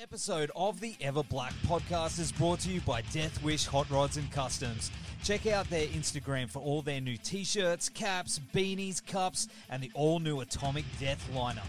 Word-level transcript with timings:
episode 0.00 0.50
of 0.54 0.80
the 0.80 0.96
Ever 1.00 1.22
Black 1.22 1.52
podcast 1.66 2.18
is 2.18 2.32
brought 2.32 2.60
to 2.60 2.70
you 2.70 2.80
by 2.82 3.02
Death 3.12 3.42
Wish 3.42 3.66
Hot 3.66 3.90
Rods 3.90 4.16
and 4.16 4.30
Customs. 4.30 4.90
Check 5.22 5.46
out 5.46 5.68
their 5.70 5.86
Instagram 5.88 6.48
for 6.48 6.60
all 6.60 6.82
their 6.82 7.00
new 7.00 7.16
t 7.16 7.44
shirts, 7.44 7.88
caps, 7.88 8.40
beanies, 8.54 9.04
cups, 9.04 9.48
and 9.70 9.82
the 9.82 9.90
all 9.94 10.18
new 10.18 10.40
Atomic 10.40 10.84
Death 11.00 11.28
lineup. 11.34 11.62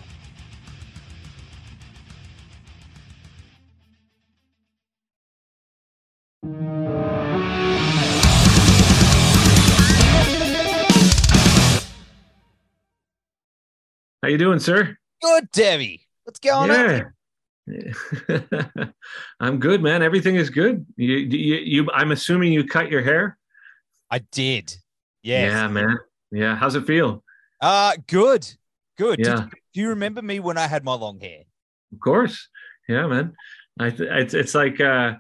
How 14.22 14.30
you 14.30 14.38
doing, 14.38 14.60
sir? 14.60 14.98
Good, 15.22 15.52
Debbie. 15.52 16.08
What's 16.24 16.40
going 16.40 16.72
on? 16.72 17.14
I'm 19.40 19.60
good, 19.60 19.82
man. 19.82 20.02
Everything 20.02 20.36
is 20.36 20.50
good. 20.50 20.86
You, 20.98 21.16
you, 21.16 21.56
you, 21.56 21.88
I'm 21.94 22.12
assuming 22.12 22.52
you 22.54 22.66
cut 22.66 22.90
your 22.92 23.02
hair. 23.02 23.38
I 24.12 24.20
did. 24.32 24.76
Yes. 25.22 25.52
Yeah, 25.52 25.68
man. 25.68 25.98
Yeah. 26.32 26.56
How's 26.56 26.76
it 26.76 26.86
feel? 26.86 27.24
Uh, 27.62 27.94
good. 28.08 28.48
Good. 28.98 29.20
Yeah. 29.20 29.44
you- 29.46 29.50
do 29.74 29.82
you 29.82 29.90
remember 29.90 30.22
me 30.22 30.40
when 30.40 30.58
I 30.58 30.68
had 30.68 30.84
my 30.84 30.94
long 30.94 31.20
hair? 31.20 31.40
Of 31.94 32.00
course. 32.00 32.48
Yeah, 32.88 33.08
man. 33.08 33.34
I, 33.80 33.90
th- 33.90 34.08
it's, 34.12 34.34
it's 34.36 34.54
like, 34.54 34.80
uh, 34.80 35.14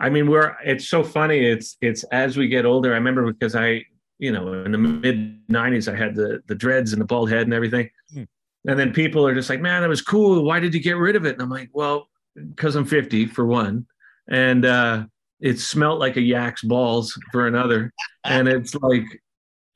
I 0.00 0.08
mean, 0.10 0.28
we're, 0.28 0.56
it's 0.64 0.88
so 0.88 1.04
funny. 1.04 1.38
It's, 1.46 1.76
it's 1.80 2.02
as 2.04 2.36
we 2.36 2.48
get 2.48 2.66
older. 2.66 2.90
I 2.92 2.96
remember 2.96 3.24
because 3.32 3.54
I, 3.54 3.84
you 4.18 4.32
know, 4.32 4.64
in 4.64 4.72
the 4.72 4.78
mid 4.78 5.46
'90s, 5.48 5.90
I 5.90 5.96
had 5.96 6.14
the 6.14 6.42
the 6.46 6.54
dreads 6.54 6.92
and 6.92 7.00
the 7.00 7.06
bald 7.06 7.30
head 7.30 7.42
and 7.42 7.54
everything. 7.54 7.88
Hmm. 8.12 8.24
And 8.66 8.78
then 8.78 8.92
people 8.92 9.26
are 9.26 9.34
just 9.34 9.48
like, 9.48 9.60
"Man, 9.60 9.82
that 9.82 9.88
was 9.88 10.02
cool. 10.02 10.44
Why 10.44 10.60
did 10.60 10.74
you 10.74 10.80
get 10.80 10.96
rid 10.96 11.16
of 11.16 11.24
it?" 11.24 11.34
And 11.34 11.42
I'm 11.42 11.50
like, 11.50 11.70
"Well, 11.72 12.08
because 12.34 12.76
I'm 12.76 12.84
50 12.84 13.26
for 13.26 13.46
one, 13.46 13.86
and 14.28 14.64
uh, 14.64 15.04
it 15.40 15.58
smelt 15.58 15.98
like 15.98 16.16
a 16.16 16.20
yak's 16.20 16.62
balls 16.62 17.18
for 17.32 17.46
another, 17.46 17.92
and 18.24 18.48
it's 18.48 18.74
like, 18.74 19.04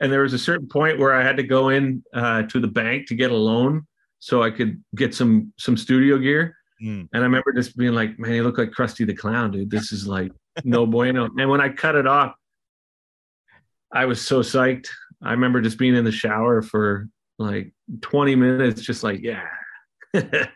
and 0.00 0.12
there 0.12 0.22
was 0.22 0.34
a 0.34 0.38
certain 0.38 0.68
point 0.68 0.98
where 0.98 1.14
I 1.14 1.22
had 1.22 1.36
to 1.38 1.42
go 1.42 1.70
in 1.70 2.02
uh, 2.12 2.42
to 2.42 2.60
the 2.60 2.68
bank 2.68 3.08
to 3.08 3.14
get 3.14 3.30
a 3.30 3.36
loan 3.36 3.86
so 4.18 4.42
I 4.42 4.50
could 4.50 4.82
get 4.96 5.14
some 5.14 5.52
some 5.58 5.76
studio 5.76 6.16
gear. 6.18 6.56
Hmm. 6.80 7.02
And 7.12 7.22
I 7.22 7.26
remember 7.26 7.52
just 7.52 7.76
being 7.76 7.92
like, 7.92 8.18
"Man, 8.18 8.32
you 8.32 8.42
look 8.42 8.56
like 8.56 8.70
Krusty 8.70 9.06
the 9.06 9.14
Clown, 9.14 9.50
dude. 9.50 9.70
This 9.70 9.92
is 9.92 10.06
like 10.06 10.32
no 10.64 10.86
bueno." 10.86 11.28
And 11.36 11.50
when 11.50 11.60
I 11.60 11.68
cut 11.68 11.94
it 11.94 12.06
off, 12.06 12.34
I 13.92 14.06
was 14.06 14.24
so 14.24 14.40
psyched. 14.40 14.88
I 15.22 15.32
remember 15.32 15.60
just 15.60 15.78
being 15.78 15.94
in 15.94 16.04
the 16.04 16.12
shower 16.12 16.62
for 16.62 17.08
like 17.38 17.73
20 18.00 18.34
minutes, 18.36 18.82
just 18.82 19.02
like, 19.02 19.20
yeah. 19.22 19.44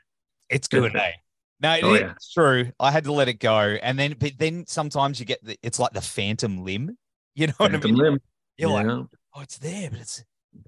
It's 0.51 0.67
good, 0.69 0.97
eh? 0.97 1.13
No, 1.61 1.77
Oh, 1.83 1.93
it's 1.95 2.33
true. 2.33 2.71
I 2.81 2.91
had 2.91 3.05
to 3.05 3.13
let 3.13 3.29
it 3.29 3.35
go, 3.35 3.59
and 3.59 3.99
then, 3.99 4.15
but 4.19 4.33
then 4.39 4.65
sometimes 4.67 5.21
you 5.21 5.27
get 5.27 5.45
the, 5.45 5.59
it's 5.63 5.79
like 5.79 5.93
the 5.93 6.01
phantom 6.01 6.65
limb. 6.65 6.97
You 7.35 7.47
know 7.49 7.53
what 7.59 7.69
I 7.71 7.73
Phantom 7.75 7.91
mean? 7.93 8.01
limb. 8.03 8.19
You're 8.57 8.71
like, 8.71 8.87
yeah. 8.87 9.03
oh, 9.37 9.41
it's 9.43 9.59
there, 9.59 9.91
but 9.91 10.01
it's 10.01 10.25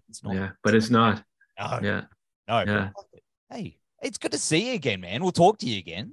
it's 0.09 0.23
not. 0.23 0.35
yeah, 0.37 0.51
but 0.63 0.73
it's 0.77 0.89
not. 0.91 1.25
No, 1.59 1.81
Yeah. 1.83 2.03
no. 2.47 2.61
yeah. 2.65 2.91
Hey, 3.51 3.79
it's 4.01 4.19
good 4.19 4.31
to 4.31 4.39
see 4.39 4.69
you 4.69 4.75
again, 4.75 5.01
man. 5.01 5.21
We'll 5.23 5.33
talk 5.33 5.59
to 5.59 5.67
you 5.67 5.79
again. 5.81 6.13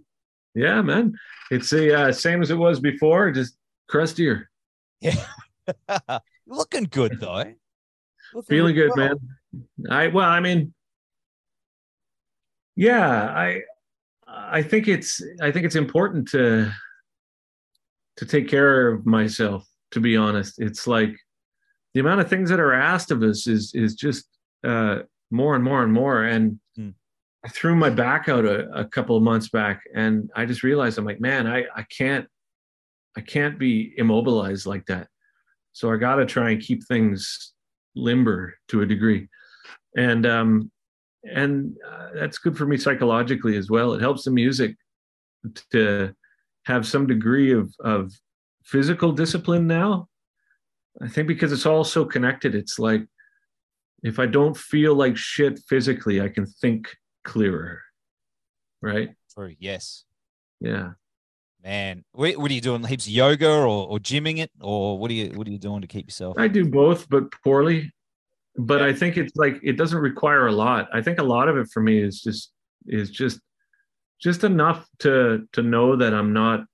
Yeah, 0.56 0.81
man. 0.81 1.14
It's 1.52 1.70
the 1.70 1.94
uh, 1.94 2.12
same 2.12 2.42
as 2.42 2.50
it 2.50 2.56
was 2.58 2.80
before, 2.80 3.30
just 3.31 3.56
crustier. 3.88 4.50
yeah 5.00 5.23
Looking 6.48 6.86
good 6.86 7.20
though. 7.20 7.53
Looking 8.34 8.48
Feeling 8.50 8.73
good, 8.75 8.90
well. 8.95 9.09
man. 9.09 9.18
I 9.89 10.08
well, 10.08 10.30
I 10.30 10.39
mean, 10.39 10.73
yeah, 12.75 13.25
I 13.25 13.61
I 14.27 14.61
think 14.61 14.88
it's 14.88 15.22
I 15.41 15.52
think 15.52 15.66
it's 15.66 15.75
important 15.75 16.27
to 16.30 16.72
to 18.17 18.25
take 18.25 18.47
care 18.47 18.88
of 18.89 19.05
myself, 19.05 19.67
to 19.91 20.00
be 20.00 20.17
honest. 20.17 20.55
It's 20.59 20.88
like 20.88 21.16
the 21.94 22.00
amount 22.00 22.22
of 22.22 22.30
things 22.30 22.50
that 22.50 22.59
are 22.59 22.73
asked 22.73 23.12
of 23.12 23.23
us 23.23 23.47
is 23.47 23.72
is 23.73 23.96
just 23.96 24.28
uh 24.63 25.00
more 25.31 25.56
and 25.56 25.63
more 25.63 25.84
and 25.84 25.94
more. 25.94 26.23
And 26.23 26.59
Hmm. 26.75 26.90
I 27.44 27.50
threw 27.50 27.75
my 27.75 27.90
back 27.90 28.29
out 28.29 28.46
a, 28.46 28.69
a 28.72 28.85
couple 28.85 29.17
of 29.17 29.23
months 29.23 29.50
back 29.50 29.81
and 29.96 30.29
I 30.35 30.46
just 30.46 30.63
realized 30.63 30.97
I'm 30.97 31.06
like, 31.06 31.22
man, 31.22 31.47
I, 31.47 31.66
I 31.75 31.84
can't 31.84 32.28
I 33.16 33.22
can't 33.22 33.57
be 33.57 33.94
immobilized 33.97 34.67
like 34.67 34.85
that. 34.88 35.07
So 35.72 35.91
I 35.91 35.97
gotta 35.97 36.25
try 36.25 36.51
and 36.51 36.62
keep 36.62 36.85
things 36.85 37.53
limber 37.96 38.53
to 38.67 38.81
a 38.81 38.85
degree 38.85 39.28
and 39.97 40.25
um 40.25 40.72
and 41.24 41.75
uh, 41.85 42.09
that's 42.13 42.38
good 42.38 42.58
for 42.58 42.66
me 42.66 42.78
psychologically 42.78 43.58
as 43.58 43.69
well 43.69 43.94
it 43.94 44.00
helps 44.00 44.24
the 44.24 44.31
music 44.31 44.75
to 45.72 46.13
have 46.66 46.88
some 46.88 47.06
degree 47.06 47.52
of 47.52 47.74
of 47.81 48.13
physical 48.63 49.12
discipline 49.12 49.68
now 49.68 50.08
i 51.02 51.08
think 51.08 51.28
because 51.28 51.52
it's 51.52 51.66
all 51.66 51.84
so 51.84 52.06
connected 52.06 52.56
it's 52.56 52.80
like 52.80 53.06
if 54.03 54.19
i 54.19 54.25
don't 54.25 54.56
feel 54.56 54.94
like 54.94 55.18
shit 55.18 55.59
physically 55.68 56.22
i 56.22 56.29
can 56.29 56.46
think 56.46 56.96
clearer 57.25 57.81
right 58.81 59.09
True. 59.34 59.53
Yes, 59.59 60.06
yeah 60.62 60.94
man. 61.64 62.03
What, 62.14 62.35
are 62.38 62.53
you 62.53 62.62
doing? 62.62 62.84
Heaps 62.84 63.06
of 63.06 63.12
yoga 63.12 63.50
or, 63.50 63.88
or 63.88 64.00
gymming 64.00 64.40
it, 64.40 64.52
or 64.62 64.97
what 64.97 65.12
are 65.12 65.14
you 65.14 65.29
what 65.35 65.47
are 65.47 65.52
you 65.52 65.59
doing 65.59 65.81
to 65.81 65.88
keep 65.88 66.08
yourself? 66.08 66.38
I 66.40 66.47
do 66.47 66.66
both, 66.66 67.08
but 67.09 67.31
poorly. 67.44 67.91
But 68.57 68.81
Yeah. 68.81 68.88
I 68.88 68.94
think 68.94 69.18
it's 69.18 69.35
like 69.35 69.59
it 69.63 69.73
doesn't 69.78 70.00
require 70.00 70.47
a 70.47 70.51
lot. 70.51 70.90
I 70.94 71.01
think 71.01 71.19
a 71.19 71.23
lot 71.23 71.47
of 71.50 71.57
it 71.57 71.68
for 71.72 71.81
me 71.81 72.01
is 72.01 72.22
just 72.22 72.51
is 72.88 73.09
just 73.12 73.40
just 74.19 74.44
enough 74.44 74.88
to 75.00 75.47
to 75.53 75.62
know 75.62 75.95
that 75.95 76.13
I'm 76.13 76.34
not 76.34 76.66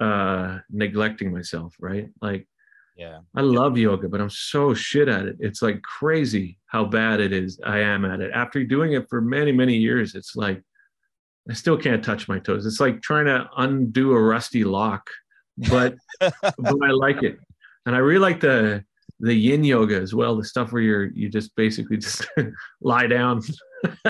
uh 0.00 0.58
neglecting 0.70 1.32
myself, 1.32 1.74
right? 1.80 2.08
Like 2.20 2.46
Yeah. 2.96 3.20
I 3.34 3.40
love 3.40 3.78
yoga, 3.78 4.08
but 4.08 4.20
I'm 4.20 4.30
so 4.30 4.74
shit 4.74 5.08
at 5.08 5.24
it. 5.26 5.36
It's 5.40 5.62
like 5.62 5.80
crazy 5.82 6.58
how 6.66 6.84
bad 6.84 7.20
it 7.20 7.32
is. 7.32 7.58
I 7.64 7.78
am 7.78 8.04
at 8.04 8.20
it. 8.20 8.30
After 8.34 8.62
doing 8.64 8.92
it 8.92 9.08
for 9.08 9.20
many, 9.20 9.52
many 9.52 9.76
years, 9.76 10.14
it's 10.14 10.36
like 10.36 10.62
I 11.48 11.54
still 11.54 11.78
can't 11.78 12.04
touch 12.04 12.28
my 12.28 12.38
toes. 12.38 12.66
It's 12.66 12.80
like 12.80 13.00
trying 13.00 13.24
to 13.26 13.48
undo 13.56 14.12
a 14.12 14.22
rusty 14.22 14.62
lock, 14.62 15.08
but 15.70 15.94
but 16.20 16.84
I 16.84 16.90
like 16.90 17.22
it, 17.22 17.38
and 17.86 17.96
I 17.96 17.98
really 17.98 18.20
like 18.20 18.40
the 18.40 18.84
the 19.20 19.34
yin 19.34 19.62
yoga 19.64 19.96
as 19.96 20.14
well. 20.14 20.36
The 20.36 20.44
stuff 20.44 20.72
where 20.72 20.82
you're 20.82 21.04
you 21.12 21.28
just 21.28 21.54
basically 21.56 21.96
just 22.06 22.26
lie 22.80 23.06
down. 23.06 23.42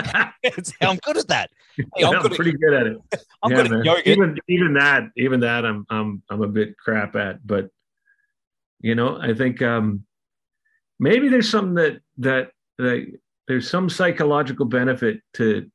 I'm 0.81 0.97
good 1.03 1.17
at 1.17 1.27
that. 1.29 1.49
Hey, 1.77 1.83
Yeah, 1.97 2.09
I'm 2.09 2.21
good 2.21 2.31
at- 2.31 2.35
pretty 2.35 2.53
good 2.53 2.73
at 2.73 2.87
it. 2.87 2.97
I'm 3.43 3.51
Yeah, 3.51 3.63
good 3.63 3.71
at 3.73 3.85
yoga. 3.85 4.09
Even 4.09 4.37
even 4.47 4.73
that 4.73 5.03
even 5.17 5.39
that 5.41 5.65
I'm 5.65 5.85
I'm 5.89 6.21
I'm 6.29 6.41
a 6.41 6.47
bit 6.47 6.77
crap 6.77 7.15
at, 7.15 7.45
but 7.45 7.69
you 8.79 8.95
know 8.95 9.19
I 9.21 9.33
think 9.33 9.61
um 9.61 10.05
maybe 10.99 11.29
there's 11.29 11.49
something 11.49 11.75
that 11.75 12.01
that 12.17 12.51
that 12.77 13.05
there's 13.47 13.69
some 13.69 13.89
psychological 13.89 14.65
benefit 14.65 15.21
to 15.35 15.69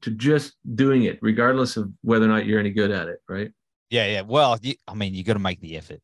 to 0.00 0.10
just 0.10 0.54
doing 0.74 1.04
it 1.04 1.18
regardless 1.20 1.76
of 1.76 1.90
whether 2.02 2.24
or 2.24 2.28
not 2.28 2.46
you're 2.46 2.58
any 2.60 2.70
good 2.70 2.90
at 2.90 3.08
it 3.08 3.18
right 3.28 3.52
Yeah, 3.90 4.06
yeah. 4.06 4.22
Well, 4.22 4.58
you, 4.62 4.74
I 4.88 4.94
mean, 4.94 5.12
you 5.14 5.22
got 5.22 5.34
to 5.34 5.38
make 5.38 5.60
the 5.60 5.76
effort. 5.76 6.00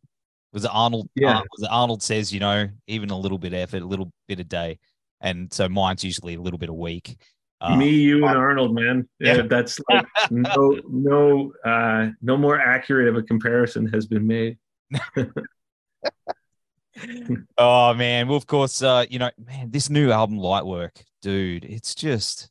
Was 0.52 0.64
it 0.64 0.70
Arnold? 0.72 1.08
Yeah. 1.14 1.38
uh, 1.38 1.42
was 1.52 1.62
it 1.62 1.68
Arnold 1.70 2.02
says, 2.02 2.32
you 2.32 2.40
know, 2.40 2.68
even 2.86 3.10
a 3.10 3.18
little 3.18 3.38
bit 3.38 3.52
of 3.52 3.58
effort, 3.58 3.82
a 3.82 3.86
little 3.86 4.10
bit 4.28 4.40
a 4.40 4.44
day, 4.44 4.78
and 5.20 5.52
so 5.52 5.68
mine's 5.68 6.02
usually 6.04 6.34
a 6.34 6.40
little 6.40 6.58
bit 6.58 6.68
a 6.68 6.74
week. 6.74 7.16
Uh, 7.60 7.76
me 7.76 7.90
you 7.90 8.24
and 8.24 8.38
arnold 8.38 8.72
man 8.72 9.08
yeah, 9.18 9.34
Yeah. 9.38 9.42
that's 9.42 9.80
like 9.90 10.06
no 10.30 10.78
no 10.88 11.52
uh 11.64 12.08
no 12.22 12.36
more 12.36 12.56
accurate 12.60 13.08
of 13.08 13.16
a 13.16 13.22
comparison 13.22 13.84
has 13.88 14.06
been 14.06 14.28
made 14.28 14.58
oh 17.58 17.94
man, 17.94 18.28
well, 18.28 18.36
of 18.36 18.46
course, 18.46 18.82
uh, 18.82 19.04
you 19.08 19.18
know, 19.18 19.30
man, 19.44 19.70
this 19.70 19.90
new 19.90 20.10
album, 20.10 20.38
Lightwork, 20.38 21.02
dude, 21.22 21.64
it's 21.64 21.94
just, 21.94 22.48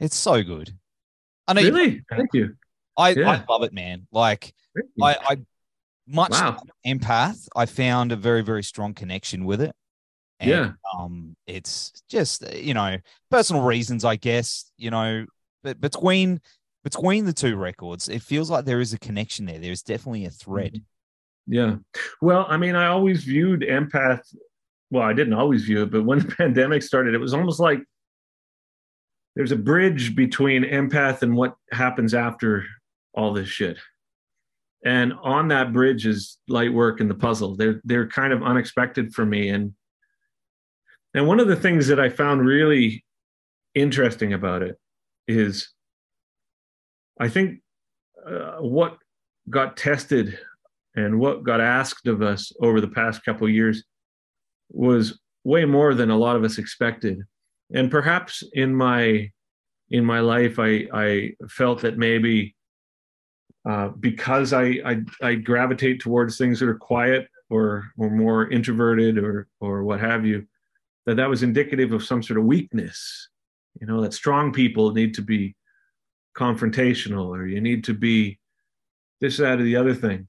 it's 0.00 0.16
so 0.16 0.42
good. 0.42 0.72
I 1.46 1.52
know, 1.52 1.60
you- 1.60 1.72
really 1.74 2.02
thank 2.10 2.30
you 2.32 2.56
I, 2.96 3.10
I 3.10 3.44
love 3.48 3.62
it, 3.62 3.72
man. 3.74 4.06
Like, 4.10 4.54
I, 5.02 5.16
I 5.28 5.36
much 6.06 6.30
Wow. 6.32 6.58
empath. 6.86 7.48
I 7.56 7.66
found 7.66 8.12
a 8.12 8.16
very, 8.16 8.42
very 8.42 8.62
strong 8.62 8.94
connection 8.94 9.44
with 9.44 9.60
it. 9.60 9.74
And, 10.40 10.50
Yeah. 10.50 10.72
Um, 10.96 11.36
it's 11.46 11.92
just 12.08 12.44
uh, 12.44 12.56
you 12.56 12.74
know 12.74 12.98
personal 13.30 13.62
reasons, 13.62 14.04
I 14.04 14.16
guess. 14.16 14.70
You 14.76 14.90
know, 14.90 15.26
but 15.62 15.80
between 15.80 16.40
between 16.84 17.24
the 17.24 17.32
two 17.32 17.56
records, 17.56 18.08
it 18.08 18.22
feels 18.22 18.50
like 18.50 18.64
there 18.64 18.80
is 18.80 18.92
a 18.92 18.98
connection 18.98 19.46
there. 19.46 19.58
There 19.58 19.72
is 19.72 19.82
definitely 19.82 20.24
a 20.26 20.30
thread. 20.30 20.82
Yeah. 21.48 21.76
Well, 22.20 22.46
I 22.48 22.56
mean, 22.56 22.74
I 22.76 22.86
always 22.86 23.24
viewed 23.24 23.62
empath. 23.62 24.20
Well, 24.90 25.02
I 25.02 25.12
didn't 25.12 25.32
always 25.34 25.64
view 25.64 25.82
it, 25.82 25.90
but 25.90 26.04
when 26.04 26.18
the 26.26 26.34
pandemic 26.36 26.82
started, 26.82 27.14
it 27.14 27.18
was 27.18 27.34
almost 27.34 27.58
like 27.58 27.80
there's 29.34 29.52
a 29.52 29.56
bridge 29.56 30.14
between 30.14 30.64
empath 30.64 31.22
and 31.22 31.36
what 31.36 31.56
happens 31.72 32.14
after 32.14 32.64
all 33.14 33.32
this 33.32 33.48
shit. 33.48 33.78
And 34.86 35.14
on 35.20 35.48
that 35.48 35.72
bridge 35.72 36.06
is 36.06 36.38
light 36.46 36.72
work 36.72 37.00
and 37.00 37.10
the 37.10 37.14
puzzle. 37.14 37.56
They're 37.56 37.80
they're 37.82 38.06
kind 38.06 38.32
of 38.32 38.44
unexpected 38.44 39.12
for 39.12 39.26
me. 39.26 39.48
And 39.48 39.72
and 41.12 41.26
one 41.26 41.40
of 41.40 41.48
the 41.48 41.56
things 41.56 41.88
that 41.88 41.98
I 41.98 42.08
found 42.08 42.46
really 42.46 43.04
interesting 43.74 44.32
about 44.32 44.62
it 44.62 44.78
is 45.26 45.68
I 47.18 47.28
think 47.28 47.62
uh, 48.24 48.58
what 48.58 48.98
got 49.50 49.76
tested 49.76 50.38
and 50.94 51.18
what 51.18 51.42
got 51.42 51.60
asked 51.60 52.06
of 52.06 52.22
us 52.22 52.52
over 52.60 52.80
the 52.80 52.88
past 52.88 53.24
couple 53.24 53.48
years 53.48 53.82
was 54.70 55.18
way 55.42 55.64
more 55.64 55.94
than 55.94 56.10
a 56.10 56.16
lot 56.16 56.36
of 56.36 56.44
us 56.44 56.58
expected 56.58 57.18
and 57.72 57.90
perhaps 57.90 58.42
in 58.54 58.74
my 58.74 59.30
in 59.90 60.04
my 60.04 60.18
life 60.18 60.58
i 60.58 60.86
i 60.92 61.30
felt 61.48 61.82
that 61.82 61.96
maybe 61.96 62.55
uh, 63.68 63.88
because 63.98 64.52
I, 64.52 64.78
I 64.84 65.02
I 65.22 65.34
gravitate 65.34 66.00
towards 66.00 66.38
things 66.38 66.60
that 66.60 66.68
are 66.68 66.78
quiet 66.78 67.28
or 67.50 67.90
or 67.98 68.10
more 68.10 68.48
introverted 68.48 69.18
or 69.18 69.48
or 69.60 69.82
what 69.82 70.00
have 70.00 70.24
you, 70.24 70.46
that 71.06 71.16
that 71.16 71.28
was 71.28 71.42
indicative 71.42 71.92
of 71.92 72.04
some 72.04 72.22
sort 72.22 72.38
of 72.38 72.44
weakness. 72.44 73.28
You 73.80 73.88
know 73.88 74.00
that 74.02 74.14
strong 74.14 74.52
people 74.52 74.92
need 74.92 75.14
to 75.14 75.22
be 75.22 75.56
confrontational 76.36 77.28
or 77.28 77.46
you 77.46 77.60
need 77.60 77.82
to 77.84 77.94
be 77.94 78.38
this 79.20 79.38
that 79.38 79.58
or 79.58 79.64
the 79.64 79.76
other 79.76 79.94
thing. 79.94 80.28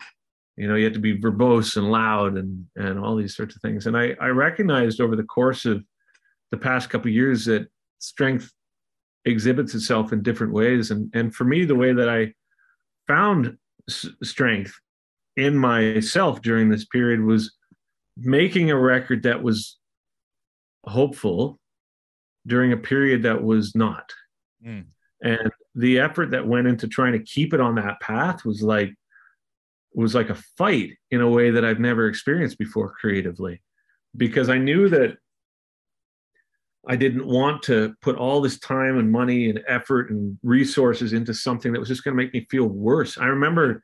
You 0.56 0.68
know 0.68 0.76
you 0.76 0.86
have 0.86 0.94
to 0.94 1.00
be 1.00 1.20
verbose 1.20 1.78
and 1.78 1.92
loud 1.92 2.38
and 2.38 2.66
and 2.76 2.98
all 2.98 3.16
these 3.16 3.36
sorts 3.36 3.56
of 3.56 3.62
things. 3.62 3.86
And 3.86 3.96
I 3.96 4.16
I 4.20 4.30
recognized 4.30 5.00
over 5.00 5.16
the 5.16 5.24
course 5.24 5.66
of 5.66 5.84
the 6.50 6.58
past 6.58 6.90
couple 6.90 7.12
years 7.12 7.46
that 7.46 7.68
strength 8.00 8.52
exhibits 9.26 9.76
itself 9.76 10.12
in 10.12 10.24
different 10.24 10.54
ways. 10.54 10.90
And 10.90 11.12
and 11.14 11.36
for 11.36 11.44
me 11.44 11.66
the 11.66 11.76
way 11.76 11.94
that 11.94 12.10
I 12.10 12.34
found 13.08 13.58
s- 13.90 14.08
strength 14.24 14.74
in 15.36 15.56
myself 15.56 16.42
during 16.42 16.70
this 16.70 16.86
period 16.86 17.22
was 17.22 17.56
making 18.18 18.72
a 18.72 18.78
record 18.78 19.24
that 19.24 19.44
was 19.44 19.78
hopeful 20.86 21.60
during 22.46 22.72
a 22.72 22.78
period 22.78 23.24
that 23.24 23.44
was 23.44 23.76
not. 23.76 24.12
Mm. 24.66 24.86
And 25.22 25.52
the 25.76 26.00
effort 26.00 26.32
that 26.32 26.48
went 26.48 26.68
into 26.68 26.88
trying 26.88 27.14
to 27.14 27.20
keep 27.20 27.54
it 27.54 27.60
on 27.60 27.76
that 27.76 28.00
path 28.02 28.46
was 28.46 28.62
like 28.62 28.94
was 29.94 30.14
like 30.14 30.30
a 30.30 30.36
fight 30.58 30.92
in 31.10 31.22
a 31.22 31.30
way 31.30 31.50
that 31.50 31.66
I've 31.66 31.80
never 31.80 32.08
experienced 32.08 32.58
before 32.60 32.92
creatively 32.92 33.62
because 34.16 34.50
I 34.50 34.58
knew 34.58 34.90
that 34.90 35.18
I 36.88 36.96
didn't 36.96 37.28
want 37.28 37.64
to 37.64 37.94
put 38.02 38.16
all 38.16 38.42
this 38.42 38.60
time 38.60 38.98
and 38.98 39.12
money 39.12 39.50
and 39.50 39.62
effort 39.68 40.10
and 40.10 40.38
resources 40.42 41.14
into 41.14 41.34
something 41.34 41.74
that 41.74 41.80
was 41.80 41.90
just 41.90 42.04
going 42.04 42.16
to 42.16 42.24
make 42.24 42.34
me 42.34 42.48
feel 42.50 42.66
worse. 42.66 43.18
I 43.18 43.26
remember 43.26 43.82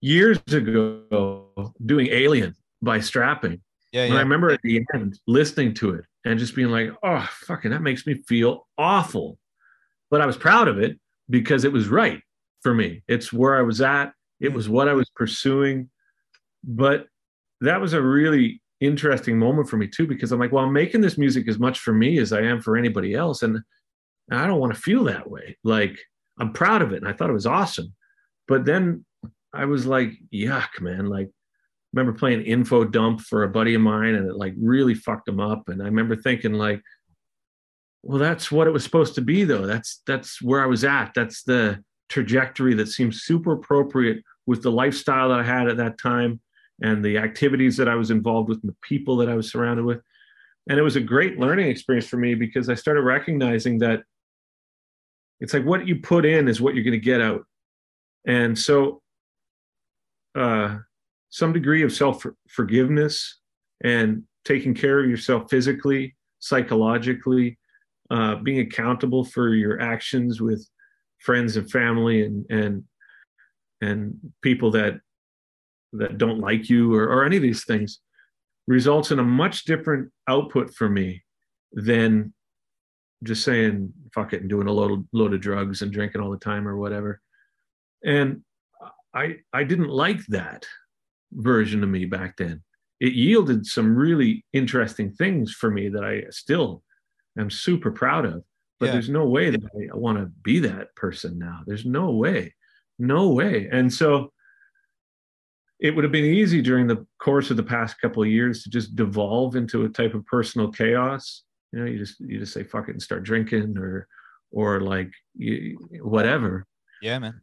years 0.00 0.38
ago 0.52 1.50
doing 1.84 2.08
Alien 2.08 2.54
by 2.82 3.00
Strapping. 3.00 3.60
Yeah, 3.92 4.04
And 4.04 4.14
I 4.14 4.20
remember 4.20 4.50
at 4.50 4.60
the 4.62 4.84
end 4.92 5.18
listening 5.26 5.72
to 5.74 5.94
it 5.94 6.04
and 6.24 6.38
just 6.38 6.54
being 6.54 6.70
like, 6.70 6.90
oh, 7.02 7.28
fucking, 7.46 7.70
that 7.70 7.80
makes 7.80 8.06
me 8.06 8.22
feel 8.26 8.66
awful. 8.76 9.38
But 10.10 10.20
I 10.20 10.26
was 10.26 10.36
proud 10.36 10.68
of 10.68 10.78
it 10.78 10.98
because 11.30 11.64
it 11.64 11.72
was 11.72 11.88
right 11.88 12.20
for 12.62 12.74
me. 12.74 13.02
It's 13.08 13.32
where 13.32 13.56
I 13.56 13.62
was 13.62 13.80
at, 13.80 14.12
it 14.40 14.50
mm. 14.50 14.54
was 14.54 14.68
what 14.68 14.88
I 14.88 14.94
was 14.94 15.08
pursuing. 15.14 15.90
But 16.64 17.06
that 17.60 17.80
was 17.80 17.92
a 17.92 18.02
really 18.02 18.60
interesting 18.80 19.38
moment 19.38 19.68
for 19.68 19.76
me 19.76 19.88
too, 19.88 20.06
because 20.06 20.32
I'm 20.32 20.40
like, 20.40 20.52
well, 20.52 20.64
I'm 20.64 20.72
making 20.72 21.00
this 21.00 21.18
music 21.18 21.48
as 21.48 21.58
much 21.58 21.80
for 21.80 21.92
me 21.92 22.18
as 22.18 22.32
I 22.32 22.42
am 22.42 22.60
for 22.60 22.76
anybody 22.76 23.14
else. 23.14 23.42
And 23.42 23.60
I 24.30 24.46
don't 24.46 24.60
want 24.60 24.74
to 24.74 24.80
feel 24.80 25.04
that 25.04 25.30
way. 25.30 25.56
Like, 25.64 25.98
I'm 26.38 26.52
proud 26.52 26.82
of 26.82 26.92
it. 26.92 26.98
And 26.98 27.08
I 27.08 27.12
thought 27.12 27.30
it 27.30 27.34
was 27.34 27.46
awesome. 27.46 27.94
But 28.48 28.64
then 28.64 29.04
I 29.52 29.64
was 29.66 29.86
like, 29.86 30.12
yuck, 30.32 30.80
man. 30.80 31.06
Like, 31.06 31.30
remember 31.94 32.18
playing 32.18 32.42
info 32.42 32.84
dump 32.84 33.20
for 33.20 33.44
a 33.44 33.48
buddy 33.48 33.74
of 33.74 33.80
mine 33.80 34.16
and 34.16 34.28
it 34.28 34.36
like 34.36 34.54
really 34.58 34.94
fucked 34.94 35.28
him 35.28 35.38
up 35.38 35.68
and 35.68 35.80
i 35.80 35.84
remember 35.84 36.16
thinking 36.16 36.52
like 36.52 36.82
well 38.02 38.18
that's 38.18 38.50
what 38.50 38.66
it 38.66 38.72
was 38.72 38.82
supposed 38.82 39.14
to 39.14 39.20
be 39.20 39.44
though 39.44 39.64
that's 39.64 40.02
that's 40.06 40.42
where 40.42 40.62
i 40.62 40.66
was 40.66 40.82
at 40.84 41.12
that's 41.14 41.44
the 41.44 41.80
trajectory 42.08 42.74
that 42.74 42.88
seems 42.88 43.22
super 43.22 43.52
appropriate 43.52 44.22
with 44.46 44.62
the 44.62 44.70
lifestyle 44.70 45.28
that 45.28 45.38
i 45.38 45.44
had 45.44 45.68
at 45.68 45.76
that 45.76 45.96
time 45.98 46.40
and 46.82 47.04
the 47.04 47.18
activities 47.18 47.76
that 47.76 47.88
i 47.88 47.94
was 47.94 48.10
involved 48.10 48.48
with 48.48 48.60
and 48.62 48.70
the 48.70 48.76
people 48.82 49.16
that 49.16 49.28
i 49.28 49.34
was 49.34 49.50
surrounded 49.50 49.84
with. 49.84 50.00
And 50.68 50.78
it 50.78 50.82
was 50.82 50.96
a 50.96 51.00
great 51.00 51.38
learning 51.38 51.68
experience 51.68 52.06
for 52.06 52.16
me 52.16 52.34
because 52.34 52.68
i 52.68 52.74
started 52.74 53.02
recognizing 53.02 53.78
that 53.78 54.02
it's 55.40 55.52
like 55.52 55.64
what 55.64 55.86
you 55.86 55.96
put 55.96 56.24
in 56.24 56.48
is 56.48 56.60
what 56.60 56.74
you're 56.74 56.84
going 56.84 56.92
to 56.92 56.98
get 56.98 57.20
out. 57.20 57.44
And 58.26 58.58
so 58.58 59.02
uh 60.34 60.78
some 61.30 61.52
degree 61.52 61.82
of 61.82 61.92
self 61.92 62.24
forgiveness 62.48 63.40
and 63.82 64.22
taking 64.44 64.74
care 64.74 65.02
of 65.02 65.10
yourself 65.10 65.50
physically, 65.50 66.14
psychologically, 66.38 67.58
uh, 68.10 68.36
being 68.36 68.60
accountable 68.60 69.24
for 69.24 69.54
your 69.54 69.80
actions 69.80 70.40
with 70.40 70.66
friends 71.18 71.56
and 71.56 71.70
family 71.70 72.24
and 72.24 72.46
and 72.50 72.84
and 73.80 74.14
people 74.42 74.70
that 74.70 74.94
that 75.98 76.18
don't 76.18 76.40
like 76.40 76.68
you 76.68 76.94
or, 76.94 77.04
or 77.04 77.24
any 77.24 77.36
of 77.36 77.42
these 77.42 77.64
things 77.64 78.00
results 78.66 79.10
in 79.10 79.18
a 79.18 79.24
much 79.24 79.64
different 79.64 80.10
output 80.28 80.74
for 80.74 80.88
me 80.88 81.22
than 81.72 82.32
just 83.22 83.44
saying 83.44 83.92
fuck 84.14 84.32
it 84.32 84.40
and 84.40 84.50
doing 84.50 84.68
a 84.68 84.72
load 84.72 84.92
of, 84.92 85.04
load 85.12 85.34
of 85.34 85.40
drugs 85.40 85.82
and 85.82 85.92
drinking 85.92 86.20
all 86.20 86.30
the 86.30 86.38
time 86.38 86.66
or 86.68 86.76
whatever 86.76 87.20
and 88.04 88.42
i 89.14 89.36
i 89.52 89.62
didn't 89.64 89.88
like 89.88 90.24
that 90.26 90.66
version 91.34 91.82
of 91.82 91.88
me 91.88 92.04
back 92.04 92.36
then. 92.36 92.62
It 93.00 93.12
yielded 93.12 93.66
some 93.66 93.94
really 93.94 94.44
interesting 94.52 95.12
things 95.12 95.52
for 95.52 95.70
me 95.70 95.88
that 95.88 96.04
I 96.04 96.24
still 96.30 96.82
am 97.38 97.50
super 97.50 97.90
proud 97.90 98.24
of. 98.24 98.44
But 98.80 98.86
Yeah. 98.86 98.92
there's 98.92 99.10
no 99.10 99.26
way 99.26 99.50
that 99.50 99.62
I 99.64 99.96
want 99.96 100.18
to 100.18 100.26
be 100.26 100.60
that 100.60 100.94
person 100.94 101.38
now. 101.38 101.62
There's 101.66 101.84
no 101.84 102.12
way, 102.12 102.54
no 102.98 103.30
way. 103.30 103.68
And 103.70 103.92
so 103.92 104.32
it 105.84 105.94
would 105.94 106.02
have 106.02 106.12
been 106.12 106.24
easy 106.24 106.62
during 106.62 106.86
the 106.86 107.06
course 107.18 107.50
of 107.50 107.58
the 107.58 107.62
past 107.62 108.00
couple 108.00 108.22
of 108.22 108.28
years 108.30 108.62
to 108.62 108.70
just 108.70 108.96
devolve 108.96 109.54
into 109.54 109.84
a 109.84 109.88
type 109.90 110.14
of 110.14 110.24
personal 110.24 110.72
chaos. 110.72 111.42
You 111.72 111.80
know, 111.80 111.84
you 111.84 111.98
just 111.98 112.18
you 112.20 112.38
just 112.38 112.54
say 112.54 112.64
fuck 112.64 112.88
it 112.88 112.92
and 112.92 113.02
start 113.02 113.22
drinking 113.22 113.76
or 113.76 114.08
or 114.50 114.80
like 114.80 115.10
you, 115.34 115.76
whatever 116.00 116.66
Yeah, 117.02 117.18
man. 117.18 117.38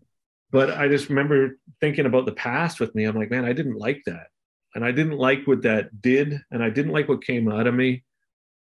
but 0.49 0.71
I 0.71 0.87
just 0.87 1.09
remember 1.09 1.59
thinking 1.81 2.07
about 2.07 2.25
the 2.25 2.31
past 2.31 2.79
with 2.79 2.95
me. 2.95 3.03
I'm 3.03 3.15
like, 3.15 3.29
man, 3.29 3.45
I 3.45 3.53
didn't 3.53 3.77
like 3.77 4.01
that. 4.07 4.27
And 4.73 4.83
I 4.83 4.91
didn't 4.91 5.17
like 5.17 5.45
what 5.45 5.61
that 5.61 6.01
did. 6.01 6.39
And 6.49 6.63
I 6.63 6.71
didn't 6.71 6.93
like 6.93 7.09
what 7.09 7.23
came 7.23 7.51
out 7.51 7.67
of 7.67 7.75
me 7.75 8.03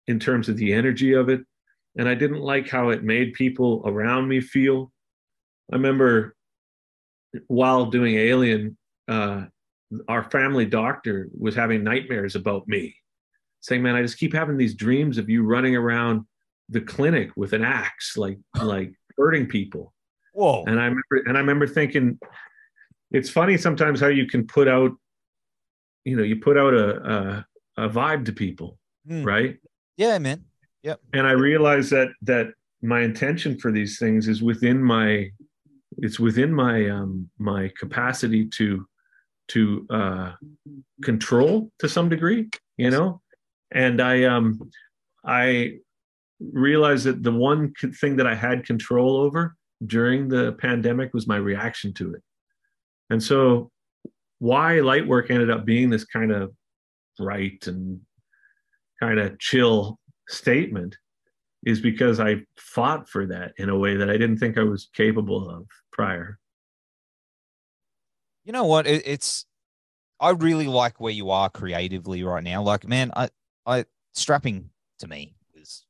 in 0.07 0.19
terms 0.19 0.47
of 0.47 0.55
the 0.55 0.71
energy 0.71 1.13
of 1.13 1.27
it. 1.27 1.41
And 1.97 2.07
I 2.07 2.15
didn't 2.15 2.39
like 2.41 2.69
how 2.69 2.89
it 2.91 3.03
made 3.03 3.33
people 3.33 3.81
around 3.85 4.29
me 4.29 4.39
feel. 4.39 4.91
I 5.73 5.75
remember 5.75 6.35
while 7.47 7.87
doing 7.87 8.15
Alien, 8.15 8.77
uh, 9.07 9.45
our 10.07 10.23
family 10.29 10.65
doctor 10.65 11.29
was 11.37 11.55
having 11.55 11.83
nightmares 11.83 12.35
about 12.35 12.67
me, 12.67 12.95
saying, 13.61 13.81
man, 13.81 13.95
I 13.95 14.01
just 14.01 14.17
keep 14.17 14.33
having 14.33 14.57
these 14.57 14.75
dreams 14.75 15.17
of 15.17 15.29
you 15.29 15.43
running 15.43 15.75
around 15.75 16.25
the 16.69 16.81
clinic 16.81 17.31
with 17.35 17.53
an 17.53 17.63
axe, 17.63 18.17
like, 18.17 18.37
like 18.61 18.93
hurting 19.17 19.47
people 19.47 19.93
Whoa. 20.33 20.65
and 20.67 20.77
I 20.79 20.83
remember 20.83 21.15
and 21.25 21.37
I 21.37 21.39
remember 21.39 21.67
thinking 21.67 22.19
it's 23.11 23.29
funny 23.29 23.57
sometimes 23.57 24.01
how 24.01 24.07
you 24.07 24.27
can 24.27 24.45
put 24.45 24.67
out 24.67 24.91
you 26.03 26.17
know 26.17 26.23
you 26.23 26.35
put 26.35 26.57
out 26.57 26.73
a 26.73 27.45
a, 27.77 27.85
a 27.85 27.89
vibe 27.89 28.25
to 28.25 28.33
people 28.33 28.77
Hmm. 29.07 29.23
right 29.23 29.57
Yeah, 29.95 30.17
man. 30.17 30.43
Yep. 30.83 30.99
And 31.13 31.25
I 31.25 31.31
realized 31.31 31.91
that 31.91 32.09
that 32.23 32.47
my 32.81 33.01
intention 33.01 33.57
for 33.57 33.71
these 33.71 33.97
things 33.99 34.27
is 34.27 34.41
within 34.43 34.83
my 34.83 35.29
it's 35.99 36.19
within 36.19 36.53
my 36.53 36.89
um 36.89 37.29
my 37.37 37.71
capacity 37.79 38.47
to 38.57 38.85
to 39.47 39.85
uh 39.89 40.31
control 41.03 41.71
to 41.79 41.87
some 41.87 42.09
degree 42.09 42.49
you 42.77 42.89
know 42.89 43.21
and 43.71 44.01
I 44.01 44.23
um 44.23 44.59
I 45.25 45.79
realized 46.39 47.05
that 47.05 47.23
the 47.23 47.31
one 47.31 47.73
thing 47.99 48.15
that 48.17 48.27
I 48.27 48.35
had 48.35 48.65
control 48.65 49.17
over 49.17 49.55
during 49.85 50.27
the 50.27 50.53
pandemic 50.53 51.13
was 51.13 51.27
my 51.27 51.37
reaction 51.37 51.93
to 51.95 52.13
it. 52.13 52.21
And 53.09 53.21
so 53.21 53.71
why 54.39 54.79
light 54.79 55.07
work 55.07 55.31
ended 55.31 55.49
up 55.49 55.65
being 55.65 55.89
this 55.89 56.05
kind 56.05 56.31
of 56.31 56.53
bright 57.17 57.67
and 57.67 57.99
kind 58.99 59.19
of 59.19 59.39
chill 59.39 59.99
statement 60.27 60.97
is 61.65 61.79
because 61.79 62.19
I 62.19 62.43
fought 62.57 63.09
for 63.09 63.25
that 63.27 63.53
in 63.57 63.69
a 63.69 63.77
way 63.77 63.95
that 63.95 64.09
I 64.09 64.13
didn't 64.13 64.37
think 64.37 64.57
I 64.57 64.63
was 64.63 64.89
capable 64.93 65.49
of 65.49 65.65
prior. 65.91 66.39
You 68.45 68.53
know 68.53 68.65
what? 68.65 68.87
It, 68.87 69.03
it's 69.05 69.45
I 70.19 70.29
really 70.29 70.67
like 70.67 70.99
where 71.01 71.11
you 71.11 71.31
are 71.31 71.49
creatively 71.49 72.23
right 72.23 72.43
now. 72.43 72.61
Like, 72.63 72.87
man, 72.87 73.11
I 73.15 73.29
I 73.65 73.85
strapping 74.13 74.69
to 74.99 75.07
me 75.07 75.35
is 75.55 75.85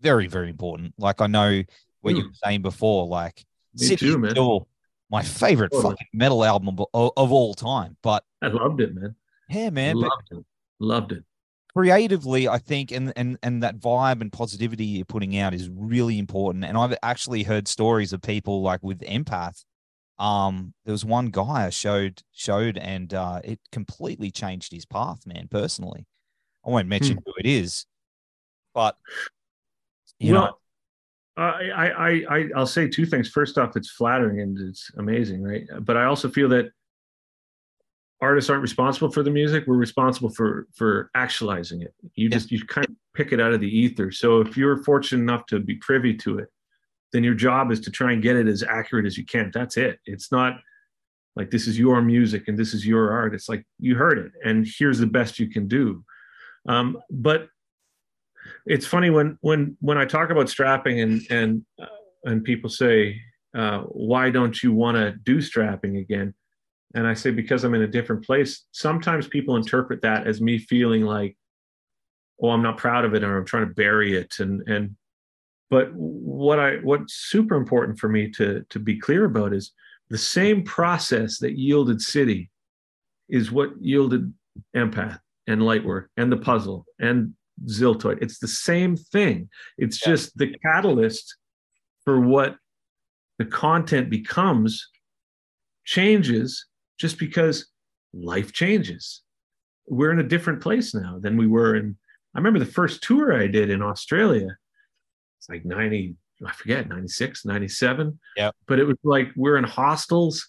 very, 0.00 0.26
very 0.26 0.48
important. 0.48 0.94
Like 0.96 1.20
I 1.20 1.26
know 1.26 1.62
what 2.00 2.16
you 2.16 2.22
Hmm. 2.22 2.28
were 2.28 2.34
saying 2.44 2.62
before, 2.62 3.06
like 3.06 3.44
Me 3.74 3.86
City 3.86 4.06
too, 4.06 4.18
man. 4.18 4.30
still 4.30 4.68
my 5.10 5.22
favorite 5.22 5.72
Totally. 5.72 5.92
fucking 5.92 6.06
metal 6.14 6.44
album 6.44 6.78
of, 6.94 7.12
of 7.16 7.32
all 7.32 7.54
time. 7.54 7.96
But 8.02 8.24
I 8.40 8.48
loved 8.48 8.80
it, 8.80 8.94
man. 8.94 9.14
yeah, 9.48 9.70
man, 9.70 9.96
loved 9.96 10.28
it. 10.30 10.44
Loved 10.80 11.12
it. 11.12 11.24
creatively 11.74 12.48
i 12.48 12.58
think 12.58 12.90
and 12.90 13.12
and 13.16 13.38
and 13.42 13.62
that 13.62 13.78
vibe 13.78 14.20
and 14.20 14.32
positivity 14.32 14.84
you're 14.84 15.04
putting 15.04 15.38
out 15.38 15.54
is 15.54 15.70
really 15.70 16.18
important 16.18 16.64
and 16.64 16.76
i've 16.76 16.94
actually 17.02 17.44
heard 17.44 17.66
stories 17.68 18.12
of 18.12 18.20
people 18.20 18.62
like 18.62 18.82
with 18.82 19.00
empath 19.02 19.64
um, 20.22 20.72
there 20.84 20.92
was 20.92 21.04
one 21.04 21.26
guy 21.26 21.66
I 21.66 21.70
showed 21.70 22.22
showed, 22.30 22.78
and 22.78 23.12
uh, 23.12 23.40
it 23.42 23.58
completely 23.72 24.30
changed 24.30 24.72
his 24.72 24.84
path, 24.86 25.26
man. 25.26 25.48
Personally, 25.50 26.06
I 26.64 26.70
won't 26.70 26.86
mention 26.86 27.16
Hmm. 27.16 27.22
who 27.26 27.32
it 27.38 27.46
is, 27.46 27.86
but 28.72 28.96
you 30.20 30.32
well, 30.32 30.60
I, 31.36 31.42
I, 31.42 31.90
I, 31.90 32.10
I, 32.30 32.48
I'll 32.54 32.68
say 32.68 32.86
two 32.86 33.04
things. 33.04 33.30
First 33.30 33.58
off, 33.58 33.76
it's 33.76 33.90
flattering 33.90 34.40
and 34.40 34.56
it's 34.60 34.92
amazing, 34.96 35.42
right? 35.42 35.66
But 35.80 35.96
I 35.96 36.04
also 36.04 36.28
feel 36.28 36.48
that 36.50 36.70
artists 38.20 38.48
aren't 38.48 38.62
responsible 38.62 39.10
for 39.10 39.24
the 39.24 39.30
music. 39.30 39.64
We're 39.66 39.74
responsible 39.74 40.30
for 40.30 40.68
for 40.72 41.10
actualizing 41.16 41.82
it. 41.82 41.94
You 42.14 42.28
Yeah. 42.28 42.36
just 42.36 42.52
you 42.52 42.64
kind 42.64 42.86
of 42.86 42.94
pick 43.14 43.32
it 43.32 43.40
out 43.40 43.52
of 43.52 43.58
the 43.58 43.66
ether. 43.68 44.12
So 44.12 44.40
if 44.40 44.56
you're 44.56 44.84
fortunate 44.84 45.22
enough 45.22 45.46
to 45.46 45.58
be 45.58 45.74
privy 45.74 46.14
to 46.18 46.38
it, 46.38 46.48
then 47.12 47.24
your 47.24 47.34
job 47.34 47.70
is 47.70 47.80
to 47.80 47.90
try 47.90 48.12
and 48.12 48.22
get 48.22 48.36
it 48.36 48.48
as 48.48 48.62
accurate 48.62 49.06
as 49.06 49.16
you 49.16 49.24
can. 49.24 49.50
That's 49.52 49.76
it. 49.76 50.00
It's 50.06 50.32
not 50.32 50.58
like 51.36 51.50
this 51.50 51.66
is 51.66 51.78
your 51.78 52.02
music 52.02 52.48
and 52.48 52.58
this 52.58 52.74
is 52.74 52.86
your 52.86 53.12
art. 53.12 53.34
It's 53.34 53.48
like 53.48 53.64
you 53.78 53.94
heard 53.94 54.18
it 54.18 54.32
and 54.44 54.66
here's 54.78 54.98
the 54.98 55.06
best 55.06 55.38
you 55.38 55.48
can 55.48 55.68
do. 55.68 56.04
Um, 56.68 56.98
but 57.10 57.48
it's 58.66 58.86
funny 58.86 59.10
when 59.10 59.38
when 59.40 59.76
when 59.80 59.98
I 59.98 60.04
talk 60.04 60.30
about 60.30 60.48
strapping 60.48 61.00
and 61.00 61.22
and 61.30 61.64
uh, 61.80 61.86
and 62.24 62.44
people 62.44 62.70
say, 62.70 63.20
uh, 63.56 63.80
"Why 63.80 64.30
don't 64.30 64.62
you 64.62 64.72
want 64.72 64.96
to 64.96 65.12
do 65.12 65.40
strapping 65.40 65.96
again?" 65.96 66.34
And 66.94 67.06
I 67.06 67.14
say 67.14 67.30
because 67.30 67.64
I'm 67.64 67.74
in 67.74 67.82
a 67.82 67.88
different 67.88 68.24
place. 68.24 68.64
Sometimes 68.72 69.26
people 69.26 69.56
interpret 69.56 70.02
that 70.02 70.26
as 70.26 70.40
me 70.40 70.58
feeling 70.58 71.02
like, 71.02 71.36
"Oh, 72.42 72.50
I'm 72.50 72.62
not 72.62 72.78
proud 72.78 73.04
of 73.04 73.14
it," 73.14 73.24
or 73.24 73.36
I'm 73.36 73.46
trying 73.46 73.68
to 73.68 73.74
bury 73.74 74.16
it. 74.16 74.34
And 74.38 74.62
and 74.68 74.96
but 75.72 75.88
what 75.94 76.58
I 76.58 76.76
what's 76.82 77.14
super 77.14 77.54
important 77.56 77.98
for 77.98 78.10
me 78.10 78.30
to 78.32 78.62
to 78.68 78.78
be 78.78 79.00
clear 79.00 79.24
about 79.24 79.54
is 79.54 79.72
the 80.10 80.18
same 80.18 80.62
process 80.64 81.38
that 81.38 81.56
yielded 81.58 82.02
City 82.02 82.50
is 83.30 83.50
what 83.50 83.70
yielded 83.80 84.34
Empath 84.76 85.18
and 85.46 85.62
Lightwork 85.62 86.08
and 86.18 86.30
the 86.30 86.36
puzzle 86.36 86.84
and 87.00 87.32
Ziltoid. 87.68 88.18
It's 88.20 88.38
the 88.38 88.48
same 88.48 88.96
thing. 88.96 89.48
It's 89.78 89.98
Yeah. 90.02 90.12
just 90.12 90.36
the 90.36 90.54
catalyst 90.62 91.36
for 92.04 92.20
what 92.20 92.58
the 93.38 93.46
content 93.46 94.10
becomes 94.10 94.90
changes 95.86 96.66
just 96.98 97.18
because 97.18 97.70
life 98.12 98.52
changes. 98.52 99.22
We're 99.86 100.12
in 100.12 100.18
a 100.18 100.32
different 100.34 100.60
place 100.60 100.94
now 100.94 101.18
than 101.18 101.38
we 101.38 101.46
were 101.46 101.76
in. 101.76 101.96
I 102.34 102.38
remember 102.40 102.58
the 102.58 102.76
first 102.80 103.02
tour 103.02 103.32
I 103.32 103.46
did 103.46 103.70
in 103.70 103.80
Australia. 103.80 104.58
It's 105.42 105.48
like 105.48 105.64
90, 105.64 106.14
I 106.46 106.52
forget, 106.52 106.88
96, 106.88 107.44
97. 107.44 108.16
Yeah. 108.36 108.52
But 108.68 108.78
it 108.78 108.84
was 108.84 108.96
like 109.02 109.28
we're 109.34 109.56
in 109.56 109.64
hostels. 109.64 110.48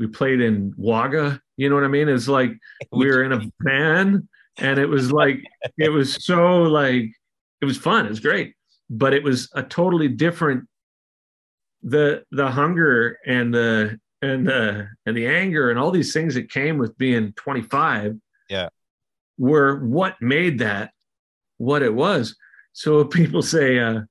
We 0.00 0.08
played 0.08 0.40
in 0.40 0.74
Wagga. 0.76 1.40
You 1.56 1.68
know 1.68 1.76
what 1.76 1.84
I 1.84 1.88
mean? 1.88 2.08
It's 2.08 2.26
like 2.26 2.50
we 2.92 3.06
were 3.06 3.22
in 3.22 3.30
a 3.32 3.40
van 3.60 4.28
and 4.58 4.78
it 4.78 4.86
was 4.88 5.12
like 5.12 5.40
it 5.78 5.88
was 5.90 6.24
so 6.24 6.62
like 6.62 7.10
it 7.60 7.64
was 7.64 7.76
fun 7.76 8.06
it 8.06 8.10
was 8.10 8.20
great 8.20 8.54
but 8.88 9.12
it 9.12 9.22
was 9.24 9.48
a 9.54 9.62
totally 9.64 10.06
different 10.06 10.68
the 11.82 12.22
the 12.30 12.48
hunger 12.50 13.18
and 13.26 13.52
the 13.52 13.98
and 14.22 14.46
the 14.46 14.86
and 15.06 15.16
the 15.16 15.26
anger 15.26 15.70
and 15.70 15.78
all 15.78 15.90
these 15.90 16.12
things 16.12 16.34
that 16.34 16.50
came 16.50 16.78
with 16.78 16.96
being 16.98 17.32
25 17.32 18.16
Yeah. 18.48 18.68
were 19.38 19.84
what 19.84 20.20
made 20.20 20.60
that 20.60 20.92
what 21.58 21.82
it 21.82 21.92
was 21.94 22.36
so 22.72 23.04
people 23.18 23.42
say 23.42 23.78
uh 23.80 24.02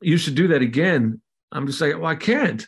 you 0.00 0.16
should 0.16 0.34
do 0.34 0.48
that 0.48 0.62
again. 0.62 1.20
I'm 1.52 1.66
just 1.66 1.80
like 1.80 1.94
well 1.94 2.06
i 2.06 2.16
can't. 2.16 2.66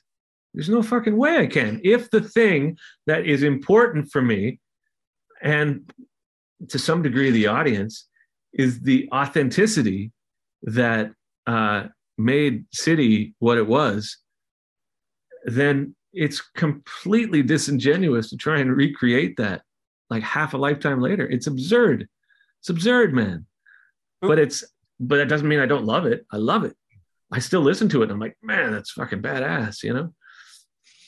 There's 0.54 0.68
no 0.68 0.82
fucking 0.82 1.16
way 1.16 1.38
i 1.38 1.46
can. 1.46 1.80
If 1.84 2.10
the 2.10 2.20
thing 2.20 2.78
that 3.06 3.26
is 3.26 3.42
important 3.42 4.10
for 4.10 4.22
me 4.22 4.60
and 5.42 5.90
to 6.68 6.78
some 6.78 7.02
degree 7.02 7.30
the 7.30 7.46
audience 7.46 8.08
is 8.52 8.80
the 8.80 9.08
authenticity 9.12 10.12
that 10.62 11.12
uh, 11.46 11.84
made 12.16 12.64
city 12.72 13.34
what 13.38 13.58
it 13.58 13.66
was 13.66 14.16
then 15.44 15.94
it's 16.12 16.40
completely 16.56 17.42
disingenuous 17.42 18.30
to 18.30 18.36
try 18.36 18.58
and 18.58 18.74
recreate 18.74 19.36
that 19.36 19.62
like 20.10 20.22
half 20.22 20.54
a 20.54 20.56
lifetime 20.56 21.00
later. 21.00 21.26
It's 21.28 21.46
absurd. 21.46 22.08
It's 22.60 22.70
absurd 22.70 23.12
man. 23.12 23.46
But 24.22 24.38
it's 24.38 24.64
but 24.98 25.16
that 25.16 25.28
doesn't 25.28 25.46
mean 25.46 25.60
i 25.60 25.66
don't 25.66 25.84
love 25.84 26.06
it. 26.06 26.26
I 26.32 26.38
love 26.38 26.64
it 26.64 26.74
i 27.32 27.38
still 27.38 27.60
listen 27.60 27.88
to 27.88 28.00
it 28.00 28.04
and 28.04 28.12
i'm 28.12 28.20
like 28.20 28.36
man 28.42 28.72
that's 28.72 28.92
fucking 28.92 29.22
badass 29.22 29.82
you 29.82 29.92
know 29.92 30.12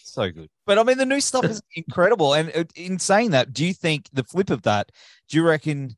so 0.02 0.30
good. 0.32 0.48
But 0.66 0.78
I 0.78 0.82
mean, 0.82 0.98
the 0.98 1.06
new 1.06 1.20
stuff 1.20 1.44
is 1.44 1.60
incredible. 1.76 2.34
And 2.34 2.50
uh, 2.56 2.64
in 2.74 2.98
saying 2.98 3.30
that, 3.32 3.52
do 3.52 3.64
you 3.64 3.72
think 3.74 4.08
the 4.12 4.24
flip 4.24 4.50
of 4.50 4.62
that, 4.62 4.90
do 5.28 5.36
you 5.36 5.46
reckon 5.46 5.94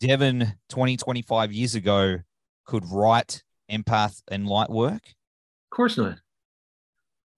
Devin 0.00 0.52
20, 0.68 0.96
25 0.98 1.52
years 1.52 1.74
ago 1.74 2.18
could 2.66 2.84
write 2.90 3.42
empath 3.70 4.20
and 4.28 4.46
light 4.46 4.68
work? 4.68 5.02
of 5.06 5.70
course 5.76 5.96
not 5.96 6.18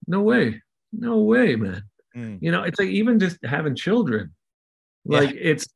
no 0.07 0.21
way 0.21 0.61
no 0.91 1.19
way 1.19 1.55
man 1.55 1.83
Mm. 2.17 2.39
you 2.41 2.51
know 2.51 2.63
it's 2.63 2.79
like 2.79 2.89
even 2.89 3.19
just 3.19 3.37
having 3.45 3.75
children 3.75 4.35
Yeah. 5.05 5.19
like 5.19 5.35
it's 5.35 5.67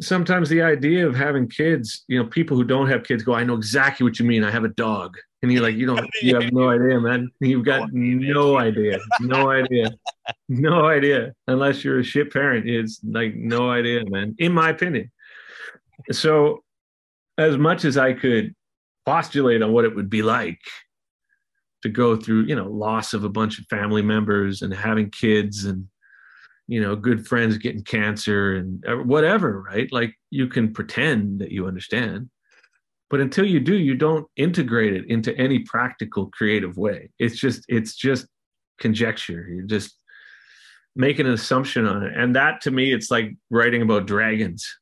sometimes 0.00 0.48
the 0.48 0.62
idea 0.62 1.06
of 1.06 1.14
having 1.16 1.48
kids 1.48 2.04
you 2.08 2.20
know 2.20 2.28
people 2.28 2.56
who 2.56 2.64
don't 2.64 2.88
have 2.88 3.02
kids 3.02 3.22
go 3.22 3.34
i 3.34 3.44
know 3.44 3.54
exactly 3.54 4.04
what 4.04 4.18
you 4.18 4.24
mean. 4.24 4.44
I 4.44 4.50
have 4.50 4.64
a 4.64 4.68
dog. 4.68 5.16
And 5.42 5.52
you're 5.52 5.62
like 5.62 5.76
you 5.76 5.86
don't 5.86 6.08
you 6.20 6.34
have 6.34 6.52
no 6.52 6.68
idea 6.68 7.00
man. 7.00 7.30
You've 7.40 7.64
got 7.64 7.90
no 7.92 8.58
idea. 8.58 8.98
No 9.20 9.50
idea. 9.50 9.90
No 10.48 10.86
idea. 10.86 11.32
Unless 11.46 11.84
you're 11.84 12.00
a 12.00 12.04
shit 12.04 12.32
parent 12.32 12.68
it's 12.68 13.00
like 13.04 13.34
no 13.34 13.70
idea 13.70 14.04
man 14.08 14.34
in 14.38 14.52
my 14.52 14.70
opinion. 14.70 15.10
So 16.10 16.64
as 17.36 17.56
much 17.56 17.84
as 17.84 17.96
i 17.96 18.12
could 18.12 18.54
postulate 19.06 19.62
on 19.62 19.72
what 19.72 19.84
it 19.84 19.94
would 19.94 20.10
be 20.10 20.22
like 20.22 20.60
to 21.82 21.88
go 21.88 22.16
through 22.16 22.42
you 22.42 22.56
know 22.56 22.68
loss 22.68 23.14
of 23.14 23.24
a 23.24 23.28
bunch 23.28 23.58
of 23.58 23.64
family 23.66 24.02
members 24.02 24.62
and 24.62 24.74
having 24.74 25.10
kids 25.10 25.64
and 25.64 25.88
you 26.68 26.80
know 26.80 26.94
good 26.94 27.26
friends 27.26 27.58
getting 27.58 27.82
cancer 27.82 28.54
and 28.54 28.84
uh, 28.86 28.96
whatever 28.96 29.60
right? 29.62 29.90
Like 29.92 30.14
you 30.30 30.46
can 30.46 30.72
pretend 30.72 31.40
that 31.40 31.50
you 31.50 31.66
understand 31.66 32.30
but 33.10 33.20
until 33.20 33.46
you 33.46 33.60
do 33.60 33.74
you 33.74 33.94
don't 33.94 34.26
integrate 34.36 34.94
it 34.94 35.06
into 35.08 35.36
any 35.36 35.60
practical 35.60 36.26
creative 36.26 36.76
way. 36.76 37.10
It's 37.18 37.38
just 37.38 37.64
it's 37.68 37.94
just 37.94 38.26
conjecture. 38.78 39.46
You're 39.48 39.66
just 39.66 39.96
making 40.94 41.26
an 41.26 41.32
assumption 41.32 41.86
on 41.86 42.02
it. 42.04 42.12
And 42.16 42.36
that 42.36 42.60
to 42.62 42.70
me 42.70 42.92
it's 42.92 43.10
like 43.10 43.34
writing 43.50 43.82
about 43.82 44.06
dragons. 44.06 44.66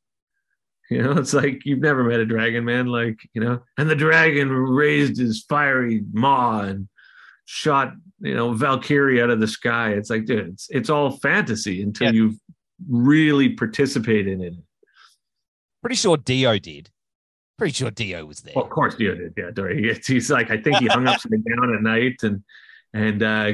You 0.89 1.03
know 1.03 1.11
it's 1.17 1.33
like 1.33 1.65
you've 1.65 1.81
never 1.81 2.01
met 2.01 2.21
a 2.21 2.25
dragon 2.25 2.63
man. 2.63 2.85
Like 2.85 3.17
you 3.33 3.41
know 3.41 3.59
and 3.77 3.89
the 3.89 3.95
dragon 3.95 4.49
raised 4.49 5.17
his 5.17 5.43
fiery 5.49 6.01
maw 6.13 6.61
and 6.61 6.87
shot 7.49 7.93
you 8.19 8.35
know 8.35 8.51
valkyrie 8.53 9.21
out 9.21 9.29
of 9.29 9.39
the 9.39 9.47
sky 9.47 9.91
it's 9.93 10.09
like 10.09 10.25
dude 10.25 10.49
it's 10.49 10.67
it's 10.69 10.89
all 10.89 11.11
fantasy 11.11 11.81
until 11.81 12.07
Yeah. 12.07 12.11
you've 12.13 12.35
really 12.89 13.49
participated 13.49 14.27
in 14.27 14.41
it 14.41 14.53
Pretty 15.81 15.95
sure 15.95 16.17
Dio 16.17 16.57
did. 16.57 16.89
Pretty 17.57 17.71
sure 17.73 17.91
Dio 17.91 18.25
was 18.25 18.41
there. 18.41 18.53
Well, 18.55 18.65
of 18.65 18.71
course, 18.71 18.95
Dio 18.95 19.15
did. 19.15 19.33
Yeah, 19.37 19.51
Dory. 19.53 19.81
He's, 19.81 20.05
he's 20.05 20.29
like, 20.29 20.49
I 20.51 20.57
think 20.57 20.77
he 20.79 20.87
hung 20.87 21.07
upside 21.07 21.31
down 21.55 21.73
at 21.73 21.81
night 21.81 22.23
and 22.23 22.43
and 22.93 23.23
uh, 23.23 23.51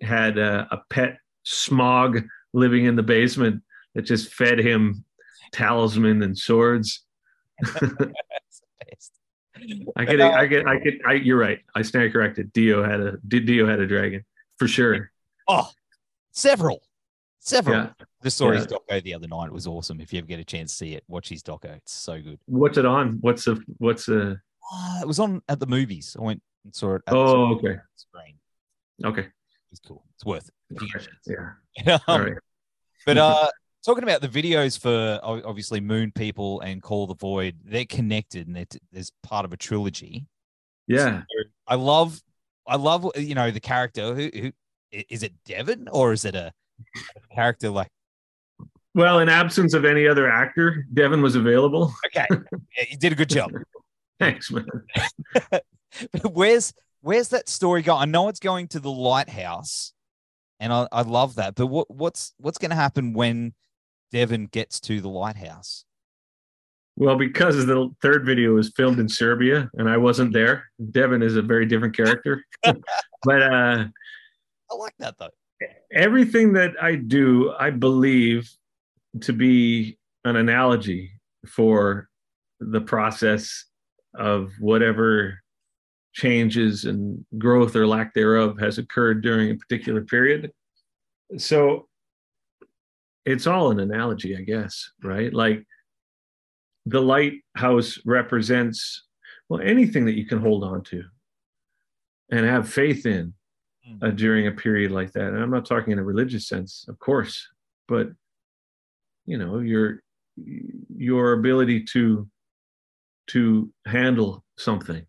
had 0.00 0.38
uh, 0.38 0.66
a 0.70 0.78
pet 0.88 1.18
Smaug 1.44 2.24
living 2.54 2.86
in 2.86 2.94
the 2.96 3.02
basement 3.02 3.60
that 3.94 4.02
just 4.02 4.32
fed 4.32 4.58
him 4.60 5.04
talisman 5.52 6.22
and 6.22 6.38
swords. 6.38 7.04
I 9.96 10.04
get, 10.04 10.20
I 10.20 10.46
get, 10.46 10.66
I 10.66 10.76
get. 10.78 10.94
I, 11.06 11.12
you're 11.14 11.38
right. 11.38 11.60
I 11.74 11.82
stand 11.82 12.12
corrected. 12.12 12.52
Dio 12.52 12.82
had 12.82 13.00
a 13.00 13.16
Dio 13.26 13.66
had 13.66 13.80
a 13.80 13.86
dragon 13.86 14.24
for 14.58 14.66
sure. 14.68 15.10
Oh, 15.48 15.68
several, 16.32 16.82
several. 17.40 17.76
Yeah. 17.76 17.90
Just 18.22 18.38
saw 18.38 18.50
his 18.52 18.66
doco 18.66 19.02
the 19.02 19.12
other 19.14 19.28
night. 19.28 19.46
It 19.46 19.52
was 19.52 19.66
awesome. 19.66 20.00
If 20.00 20.12
you 20.12 20.18
ever 20.18 20.26
get 20.26 20.40
a 20.40 20.44
chance 20.44 20.70
to 20.72 20.76
see 20.78 20.94
it, 20.94 21.04
watch 21.08 21.28
his 21.28 21.42
doco. 21.42 21.76
It's 21.76 21.92
so 21.92 22.20
good. 22.20 22.38
What's 22.46 22.78
it 22.78 22.86
on? 22.86 23.18
What's 23.20 23.44
the 23.44 23.62
what's 23.78 24.06
the? 24.06 24.40
Uh, 24.72 24.98
it 25.02 25.06
was 25.06 25.18
on 25.18 25.42
at 25.48 25.60
the 25.60 25.66
movies. 25.66 26.16
I 26.18 26.22
went 26.22 26.42
and 26.64 26.74
saw 26.74 26.94
it. 26.94 27.02
At 27.06 27.14
Oh, 27.14 27.48
the 27.50 27.54
okay, 27.56 27.76
screen. 27.96 28.34
okay, 29.04 29.26
It's 29.70 29.80
cool. 29.80 30.02
It's 30.14 30.24
worth 30.24 30.48
it. 30.48 30.54
If 30.76 30.82
you 30.82 30.88
get 30.88 31.02
a 31.02 31.04
chance. 31.04 31.56
yeah. 31.86 31.98
All 32.08 32.20
right. 32.20 32.32
But 33.04 33.18
uh, 33.18 33.50
talking 33.84 34.04
about 34.04 34.20
the 34.20 34.28
videos 34.28 34.78
for 34.78 35.20
obviously 35.22 35.80
Moon 35.80 36.12
People 36.12 36.60
and 36.60 36.82
Call 36.82 37.06
the 37.06 37.14
Void, 37.14 37.56
they're 37.64 37.84
connected 37.84 38.46
and 38.48 38.66
there's 38.92 39.12
part 39.22 39.44
of 39.44 39.52
a 39.52 39.56
trilogy. 39.56 40.26
Yeah. 40.86 41.22
I 41.66 41.74
love, 41.76 42.20
I 42.66 42.76
love 42.76 43.10
you 43.16 43.34
know 43.34 43.50
the 43.50 43.60
character. 43.60 44.14
Who, 44.14 44.30
who 44.34 44.52
is 44.90 45.22
it? 45.22 45.32
Devin 45.44 45.88
or 45.88 46.12
is 46.12 46.24
it 46.24 46.34
a, 46.34 46.52
character 47.32 47.70
like? 47.70 47.88
Well, 48.94 49.18
in 49.18 49.28
absence 49.28 49.74
of 49.74 49.84
any 49.84 50.06
other 50.06 50.30
actor, 50.30 50.86
Devin 50.94 51.20
was 51.20 51.34
available. 51.34 51.92
Okay, 52.06 52.26
you 52.90 52.96
did 52.96 53.12
a 53.12 53.16
good 53.16 53.28
job. 53.28 53.50
Thanks, 54.20 54.50
man. 54.50 54.66
But 55.50 55.64
where's 56.32 56.72
where's 57.00 57.28
that 57.28 57.48
story 57.48 57.82
going? 57.82 58.02
I 58.02 58.04
know 58.04 58.28
it's 58.28 58.40
going 58.40 58.68
to 58.68 58.80
the 58.80 58.90
lighthouse, 58.90 59.92
and 60.60 60.72
I, 60.72 60.86
I 60.92 61.02
love 61.02 61.36
that. 61.36 61.56
But 61.56 61.66
what 61.66 61.90
what's 61.90 62.34
what's 62.38 62.58
going 62.58 62.70
to 62.70 62.76
happen 62.76 63.14
when 63.14 63.52
Devin 64.14 64.46
gets 64.46 64.78
to 64.78 65.00
the 65.00 65.08
lighthouse? 65.08 65.84
Well, 66.96 67.16
because 67.16 67.66
the 67.66 67.90
third 68.00 68.24
video 68.24 68.54
was 68.54 68.72
filmed 68.76 69.00
in 69.00 69.08
Serbia 69.08 69.68
and 69.74 69.90
I 69.90 69.96
wasn't 69.96 70.32
there, 70.32 70.70
Devin 70.92 71.20
is 71.20 71.34
a 71.34 71.42
very 71.42 71.66
different 71.66 71.96
character. 71.96 72.44
but 72.62 73.42
uh, 73.42 73.86
I 74.70 74.74
like 74.76 74.94
that 75.00 75.16
though. 75.18 75.30
Everything 75.92 76.52
that 76.52 76.74
I 76.80 76.94
do, 76.94 77.52
I 77.58 77.70
believe 77.70 78.48
to 79.22 79.32
be 79.32 79.98
an 80.24 80.36
analogy 80.36 81.10
for 81.48 82.08
the 82.60 82.80
process 82.80 83.64
of 84.14 84.52
whatever 84.60 85.40
changes 86.12 86.84
and 86.84 87.26
growth 87.36 87.74
or 87.74 87.84
lack 87.84 88.14
thereof 88.14 88.60
has 88.60 88.78
occurred 88.78 89.22
during 89.22 89.50
a 89.50 89.56
particular 89.56 90.02
period. 90.02 90.52
So 91.36 91.88
it's 93.24 93.46
all 93.46 93.70
an 93.70 93.80
analogy, 93.80 94.36
I 94.36 94.42
guess, 94.42 94.90
right? 95.02 95.32
Like 95.32 95.64
the 96.86 97.00
lighthouse 97.00 97.98
represents, 98.04 99.04
well, 99.48 99.60
anything 99.60 100.04
that 100.06 100.16
you 100.16 100.26
can 100.26 100.38
hold 100.38 100.64
on 100.64 100.82
to 100.84 101.02
and 102.30 102.44
have 102.44 102.68
faith 102.68 103.06
in 103.06 103.34
uh, 104.02 104.10
hmm. 104.10 104.16
during 104.16 104.46
a 104.46 104.52
period 104.52 104.90
like 104.90 105.12
that. 105.12 105.28
And 105.28 105.42
I'm 105.42 105.50
not 105.50 105.66
talking 105.66 105.92
in 105.92 105.98
a 105.98 106.04
religious 106.04 106.48
sense, 106.48 106.84
of 106.88 106.98
course, 106.98 107.46
but 107.88 108.08
you 109.26 109.38
know, 109.38 109.60
your 109.60 110.02
your 110.36 111.32
ability 111.32 111.84
to 111.84 112.28
to 113.28 113.72
handle 113.86 114.44
something 114.58 115.06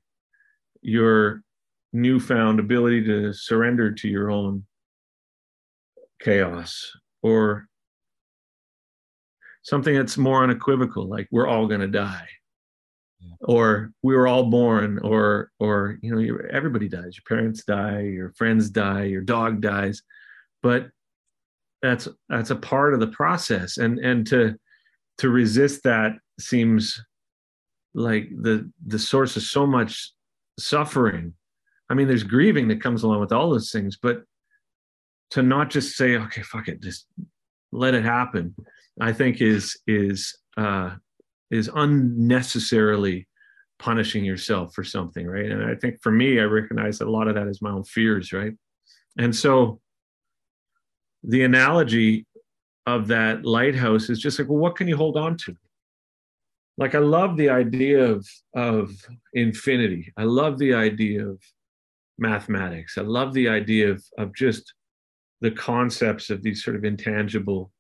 your 0.86 1.42
newfound 1.94 2.60
ability 2.60 3.04
to 3.04 3.34
surrender 3.34 3.92
to 3.92 4.08
your 4.08 4.30
own 4.30 4.64
chaos 6.22 6.92
or 7.24 7.68
something 9.66 9.96
that's 9.96 10.16
more 10.16 10.44
unequivocal 10.44 11.08
like 11.10 11.28
we're 11.32 11.48
all 11.48 11.68
going 11.68 11.82
to 11.82 11.88
die. 11.88 12.28
Yeah. 13.20 13.36
or 13.42 13.92
we 14.04 14.14
were 14.14 14.28
all 14.28 14.50
born 14.52 15.00
or 15.00 15.50
or 15.60 15.98
you 16.02 16.14
know 16.14 16.38
everybody 16.52 16.88
dies. 16.88 17.18
Your 17.18 17.24
parents 17.28 17.64
die 17.64 18.02
your 18.02 18.32
friends 18.34 18.70
die 18.70 19.04
your 19.04 19.22
dog 19.22 19.62
dies. 19.62 20.04
But 20.62 20.88
that's 21.82 22.08
that's 22.30 22.52
a 22.52 22.56
part 22.56 22.94
of 22.94 23.00
the 23.00 23.08
process. 23.08 23.78
And 23.78 24.00
and 24.00 24.28
to 24.28 24.56
to 25.20 25.30
resist 25.30 25.84
that 25.84 26.14
seems 26.40 27.04
like 27.96 28.30
the 28.30 28.70
the 28.86 29.00
source 29.00 29.36
of 29.36 29.44
so 29.44 29.66
much 29.66 30.12
suffering. 30.60 31.34
I 31.90 31.96
mean 31.96 32.08
there's 32.08 32.24
grieving 32.24 32.68
that 32.68 32.84
comes 32.84 33.04
along 33.04 33.22
with 33.22 33.32
all 33.32 33.50
those 33.50 33.72
things 33.72 33.98
but 34.00 34.24
to 35.32 35.42
not 35.42 35.72
just 35.72 35.96
say 35.96 36.18
okay 36.18 36.44
fuck 36.44 36.68
it 36.68 36.82
just 36.82 37.08
let 37.76 37.94
it 37.94 38.04
happen 38.04 38.56
i 39.02 39.12
think 39.12 39.42
is 39.42 39.78
is 39.88 40.38
uh 40.58 40.92
is 41.52 41.70
unnecessarily 41.76 43.28
punishing 43.78 44.24
yourself 44.24 44.74
for 44.74 44.84
something 44.84 45.28
right? 45.28 45.52
And 45.52 45.64
i 45.64 45.76
think 45.76 46.02
for 46.02 46.12
me 46.12 46.40
i 46.40 46.44
recognize 46.44 46.98
that 47.00 47.08
a 47.08 47.12
lot 47.12 47.28
of 47.28 47.36
that 47.36 47.48
is 47.48 47.62
my 47.62 47.72
own 47.72 47.84
fears 47.84 48.32
right? 48.34 48.54
And 49.18 49.36
so 49.36 49.80
the 51.24 51.44
analogy 51.44 52.26
of 52.86 53.08
that 53.08 53.46
lighthouse 53.46 54.10
is 54.10 54.20
just 54.20 54.40
like 54.40 54.48
well 54.48 54.58
what 54.58 54.76
can 54.76 54.88
you 54.88 54.98
hold 54.98 55.18
on 55.18 55.38
to? 55.38 55.56
Like 56.78 56.96
i 56.96 57.00
love 57.00 57.38
the 57.38 57.50
idea 57.50 58.04
of 58.04 58.26
of 58.56 58.92
infinity. 59.34 60.14
I 60.18 60.24
love 60.24 60.58
the 60.58 60.74
idea 60.74 61.28
of 61.28 61.42
mathematics. 62.18 62.98
I 62.98 63.02
love 63.02 63.34
the 63.34 63.50
idea 63.50 63.92
of 63.92 64.04
of 64.18 64.34
just 64.36 64.74
the 65.42 65.52
concepts 65.52 66.30
of 66.30 66.42
these 66.42 66.64
sort 66.64 66.76
of 66.76 66.84
intangible 66.84 67.72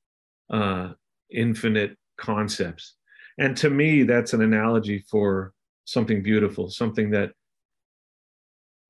uh 0.51 0.89
infinite 1.31 1.97
concepts. 2.17 2.95
And 3.37 3.57
to 3.57 3.69
me 3.69 4.03
that's 4.03 4.33
an 4.33 4.41
analogy 4.41 5.03
for 5.09 5.53
something 5.85 6.23
beautiful 6.23 6.67
something 6.67 7.11
that 7.11 7.31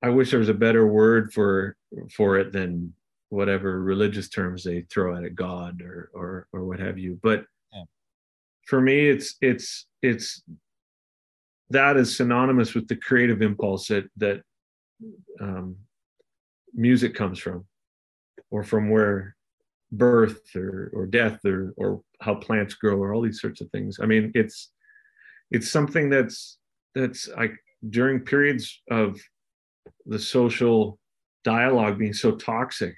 i 0.02 0.08
wish 0.08 0.32
there 0.32 0.40
was 0.40 0.48
a 0.48 0.54
better 0.54 0.88
word 0.88 1.34
for 1.34 1.76
for 2.10 2.38
it 2.38 2.54
than 2.54 2.94
whatever 3.30 3.82
religious 3.82 4.30
terms 4.30 4.64
they 4.64 4.82
throw 4.82 5.16
at 5.16 5.24
it 5.24 5.36
god 5.36 5.82
or 5.82 6.10
or 6.14 6.48
or 6.54 6.66
what 6.66 6.80
have 6.80 6.98
you. 6.98 7.20
But 7.22 7.46
yeah. 7.74 7.84
for 8.68 8.82
me 8.82 9.10
it's 9.10 9.36
it's 9.42 9.88
it's 10.02 10.44
that 11.70 11.98
is 11.98 12.16
synonymous 12.16 12.74
with 12.74 12.88
the 12.88 12.96
creative 12.96 13.42
impulse 13.42 13.88
that 13.88 14.06
that 14.18 14.42
um, 15.42 15.76
music 16.74 17.16
comes 17.16 17.40
from 17.40 17.66
or 18.56 18.64
from 18.64 18.90
where 18.90 19.36
birth 19.92 20.56
or 20.56 20.90
or 20.94 21.06
death 21.06 21.44
or 21.46 21.74
or 21.78 22.02
how 22.22 22.34
plants 22.34 22.74
grow 22.74 22.98
or 22.98 23.14
all 23.14 23.22
these 23.22 23.42
sorts 23.42 23.60
of 23.62 23.70
things. 23.72 24.00
I 24.02 24.06
mean 24.06 24.32
it's 24.34 24.72
it's 25.52 25.70
something 25.70 26.10
that's 26.10 26.58
that's 26.96 27.28
like 27.36 27.56
during 27.90 28.22
periods 28.22 28.82
of 28.90 29.20
the 30.06 30.20
social 30.20 30.98
dialogue 31.44 32.00
being 32.00 32.14
so 32.14 32.32
toxic 32.32 32.96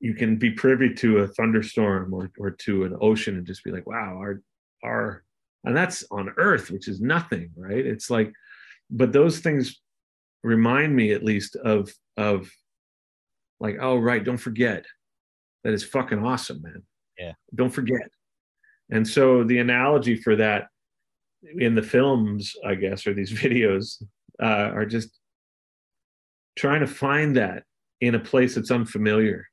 you 0.00 0.12
can 0.12 0.36
be 0.36 0.50
privy 0.50 0.92
to 0.92 1.18
a 1.18 1.28
thunderstorm 1.28 2.12
or, 2.12 2.30
or 2.38 2.50
to 2.50 2.84
an 2.84 2.94
ocean 3.00 3.36
and 3.36 3.46
just 3.46 3.64
be 3.64 3.70
like 3.70 3.86
wow 3.86 4.16
our 4.18 4.42
our 4.84 5.22
and 5.64 5.74
that's 5.74 6.04
on 6.10 6.34
earth 6.36 6.70
which 6.70 6.88
is 6.88 7.00
nothing 7.00 7.48
right? 7.56 7.86
It's 7.86 8.10
like 8.10 8.32
but 8.90 9.12
those 9.12 9.38
things 9.38 9.80
remind 10.42 10.94
me 10.94 11.12
at 11.12 11.24
least 11.24 11.56
of 11.56 11.92
of 12.16 12.50
like 13.60 13.76
oh 13.80 13.98
right 13.98 14.24
don't 14.24 14.36
forget. 14.36 14.84
That 15.64 15.72
is 15.72 15.84
fucking 15.84 16.24
awesome 16.24 16.62
man. 16.62 16.82
Yeah. 17.18 17.32
Don't 17.54 17.70
forget. 17.70 18.08
And 18.90 19.06
so 19.06 19.42
the 19.42 19.58
analogy 19.58 20.16
for 20.16 20.36
that 20.36 20.68
in 21.58 21.74
the 21.74 21.82
films 21.82 22.54
i 22.64 22.74
guess 22.74 23.06
or 23.06 23.14
these 23.14 23.32
videos 23.42 24.02
uh, 24.42 24.70
are 24.74 24.86
just 24.86 25.20
trying 26.56 26.80
to 26.80 26.86
find 26.86 27.36
that 27.36 27.62
in 28.00 28.14
a 28.14 28.20
place 28.20 28.54
that's 28.54 28.70
unfamiliar. 28.70 29.46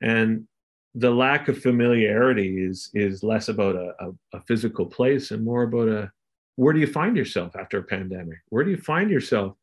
And 0.00 0.46
the 0.94 1.10
lack 1.10 1.48
of 1.48 1.60
familiarity 1.60 2.64
is 2.64 2.90
is 2.94 3.22
less 3.22 3.48
about 3.48 3.76
a, 3.76 3.92
a, 4.00 4.38
a, 4.38 4.40
physical 4.48 4.86
place 4.86 5.30
and 5.30 5.44
more 5.44 5.62
about 5.62 5.88
a 5.88 6.10
where 6.56 6.72
do 6.72 6.80
you 6.80 6.86
find 6.86 7.16
yourself 7.16 7.54
after 7.54 7.78
a 7.78 7.84
pandemic? 7.84 8.38
Where 8.48 8.64
do 8.64 8.70
you 8.70 8.76
find 8.76 9.10
yourself 9.10 9.56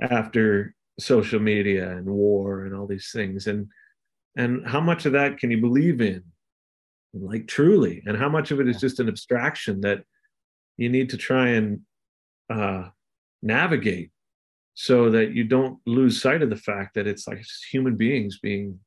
after 0.00 0.74
social 0.98 1.40
media 1.40 1.90
and 1.90 2.06
war 2.06 2.64
and 2.64 2.74
all 2.74 2.86
these 2.86 3.10
things 3.12 3.46
and 3.46 3.68
and 4.36 4.66
how 4.66 4.80
much 4.80 5.06
of 5.06 5.12
that 5.12 5.38
can 5.38 5.50
you 5.50 5.60
believe 5.60 6.00
in 6.00 6.22
like 7.12 7.46
truly 7.46 8.02
and 8.06 8.16
how 8.16 8.28
much 8.28 8.50
of 8.50 8.60
it 8.60 8.68
is 8.68 8.80
just 8.80 9.00
an 9.00 9.08
abstraction 9.08 9.80
that 9.80 10.02
you 10.76 10.88
need 10.88 11.10
to 11.10 11.16
try 11.16 11.48
and 11.48 11.80
uh, 12.50 12.88
navigate 13.42 14.10
so 14.74 15.10
that 15.10 15.32
you 15.32 15.44
don't 15.44 15.78
lose 15.86 16.20
sight 16.20 16.42
of 16.42 16.50
the 16.50 16.56
fact 16.56 16.94
that 16.94 17.06
it's 17.06 17.26
like 17.26 17.42
human 17.70 17.96
beings 17.96 18.38
being 18.38 18.78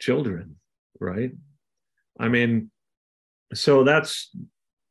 children, 0.00 0.56
right? 0.98 1.32
I 2.18 2.28
mean, 2.28 2.70
so 3.52 3.84
that's 3.84 4.30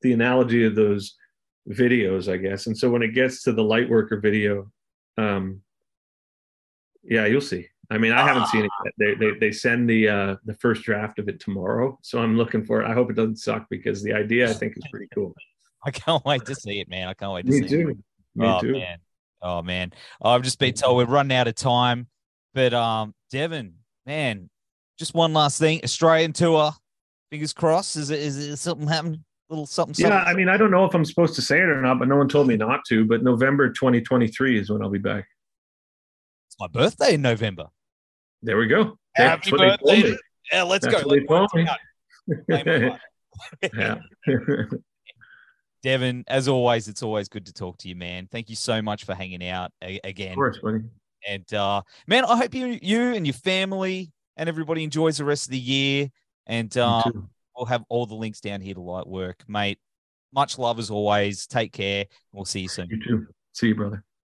the 0.01 0.13
analogy 0.13 0.65
of 0.65 0.75
those 0.75 1.15
videos, 1.67 2.31
I 2.31 2.37
guess. 2.37 2.67
And 2.67 2.77
so 2.77 2.89
when 2.89 3.01
it 3.01 3.15
gets 3.15 3.43
to 3.43 3.53
the 3.53 3.63
Lightworker 3.63 4.21
video, 4.21 4.71
um, 5.17 5.61
yeah, 7.07 7.25
you'll 7.25 7.41
see. 7.41 7.67
I 7.89 7.97
mean, 7.97 8.11
I 8.11 8.27
haven't 8.27 8.47
seen 8.47 8.65
it 8.65 8.71
yet. 8.83 8.93
They, 8.97 9.13
they, 9.15 9.39
they 9.39 9.51
send 9.51 9.89
the 9.89 10.09
uh, 10.09 10.35
the 10.43 10.55
first 10.55 10.83
draft 10.83 11.19
of 11.19 11.29
it 11.29 11.39
tomorrow, 11.39 11.97
so 12.01 12.19
I'm 12.19 12.35
looking 12.35 12.65
for 12.65 12.81
it. 12.81 12.87
I 12.87 12.93
hope 12.93 13.09
it 13.09 13.15
doesn't 13.15 13.37
suck 13.37 13.67
because 13.69 14.03
the 14.03 14.13
idea 14.13 14.49
I 14.49 14.53
think 14.53 14.73
is 14.75 14.83
pretty 14.91 15.07
cool. 15.13 15.33
I 15.85 15.91
can't 15.91 16.23
wait 16.25 16.45
to 16.45 16.55
see 16.55 16.79
it, 16.79 16.89
man. 16.89 17.07
I 17.07 17.13
can't 17.13 17.31
wait 17.31 17.45
to 17.45 17.51
Me 17.51 17.61
see 17.61 17.67
too. 17.67 17.89
it. 17.89 17.97
Me 18.35 18.45
too. 18.45 18.51
oh, 18.51 18.61
too. 18.61 18.71
Man. 18.73 18.97
Oh 19.41 19.61
man, 19.61 19.93
oh, 20.21 20.31
I've 20.31 20.41
just 20.41 20.57
been 20.59 20.73
told 20.73 20.97
we're 20.97 21.05
running 21.05 21.37
out 21.37 21.47
of 21.47 21.55
time, 21.55 22.07
but 22.53 22.73
um, 22.73 23.13
Devin, 23.31 23.75
man, 24.05 24.49
just 24.97 25.13
one 25.13 25.33
last 25.33 25.59
thing. 25.59 25.79
Australian 25.83 26.33
tour. 26.33 26.71
Fingers 27.29 27.53
crossed. 27.53 27.97
Is 27.97 28.09
it 28.09 28.19
is 28.19 28.37
it 28.37 28.57
something 28.57 28.87
happening? 28.87 29.23
Little 29.49 29.65
something, 29.65 29.93
something. 29.93 30.11
Yeah, 30.11 30.23
I 30.23 30.33
mean, 30.33 30.49
I 30.49 30.57
don't 30.57 30.71
know 30.71 30.85
if 30.85 30.93
I'm 30.93 31.05
supposed 31.05 31.35
to 31.35 31.41
say 31.41 31.59
it 31.59 31.69
or 31.69 31.81
not, 31.81 31.99
but 31.99 32.07
no 32.07 32.17
one 32.17 32.27
told 32.27 32.47
me 32.47 32.57
not 32.57 32.83
to. 32.89 33.05
But 33.05 33.23
November 33.23 33.69
2023 33.69 34.59
is 34.59 34.69
when 34.69 34.81
I'll 34.81 34.89
be 34.89 34.97
back. 34.97 35.27
My 36.59 36.67
birthday 36.67 37.13
in 37.13 37.21
November. 37.21 37.67
There 38.41 38.57
we 38.57 38.67
go. 38.67 38.97
Happy 39.15 39.51
birthday! 39.51 40.15
Yeah, 40.51 40.63
let's 40.63 40.87
That's 40.87 41.03
go. 41.03 41.09
Let's 42.49 42.99
yeah. 43.73 43.95
Devin, 45.83 46.23
as 46.27 46.47
always, 46.47 46.87
it's 46.87 47.03
always 47.03 47.29
good 47.29 47.45
to 47.45 47.53
talk 47.53 47.77
to 47.79 47.87
you, 47.87 47.95
man. 47.95 48.27
Thank 48.31 48.49
you 48.49 48.55
so 48.55 48.81
much 48.81 49.05
for 49.05 49.13
hanging 49.13 49.47
out 49.47 49.71
a- 49.83 49.99
again. 50.03 50.31
Of 50.31 50.35
course, 50.35 50.59
buddy. 50.61 50.79
And 51.27 51.53
uh, 51.53 51.81
man, 52.07 52.25
I 52.25 52.37
hope 52.37 52.53
you 52.53 52.79
you 52.81 53.13
and 53.13 53.25
your 53.25 53.33
family 53.33 54.11
and 54.37 54.47
everybody 54.47 54.83
enjoys 54.83 55.17
the 55.17 55.25
rest 55.25 55.47
of 55.47 55.51
the 55.51 55.59
year. 55.59 56.09
And 56.45 56.75
um, 56.77 57.29
we'll 57.55 57.65
have 57.65 57.83
all 57.89 58.05
the 58.05 58.15
links 58.15 58.39
down 58.39 58.61
here 58.61 58.73
to 58.73 58.81
Light 58.81 59.07
Work, 59.07 59.43
mate. 59.47 59.79
Much 60.33 60.57
love 60.57 60.79
as 60.79 60.89
always. 60.89 61.47
Take 61.47 61.73
care. 61.73 62.05
We'll 62.31 62.45
see 62.45 62.61
you 62.61 62.69
soon. 62.69 62.87
You 62.89 62.99
too. 63.03 63.27
See 63.53 63.67
you, 63.67 63.75
brother. 63.75 64.03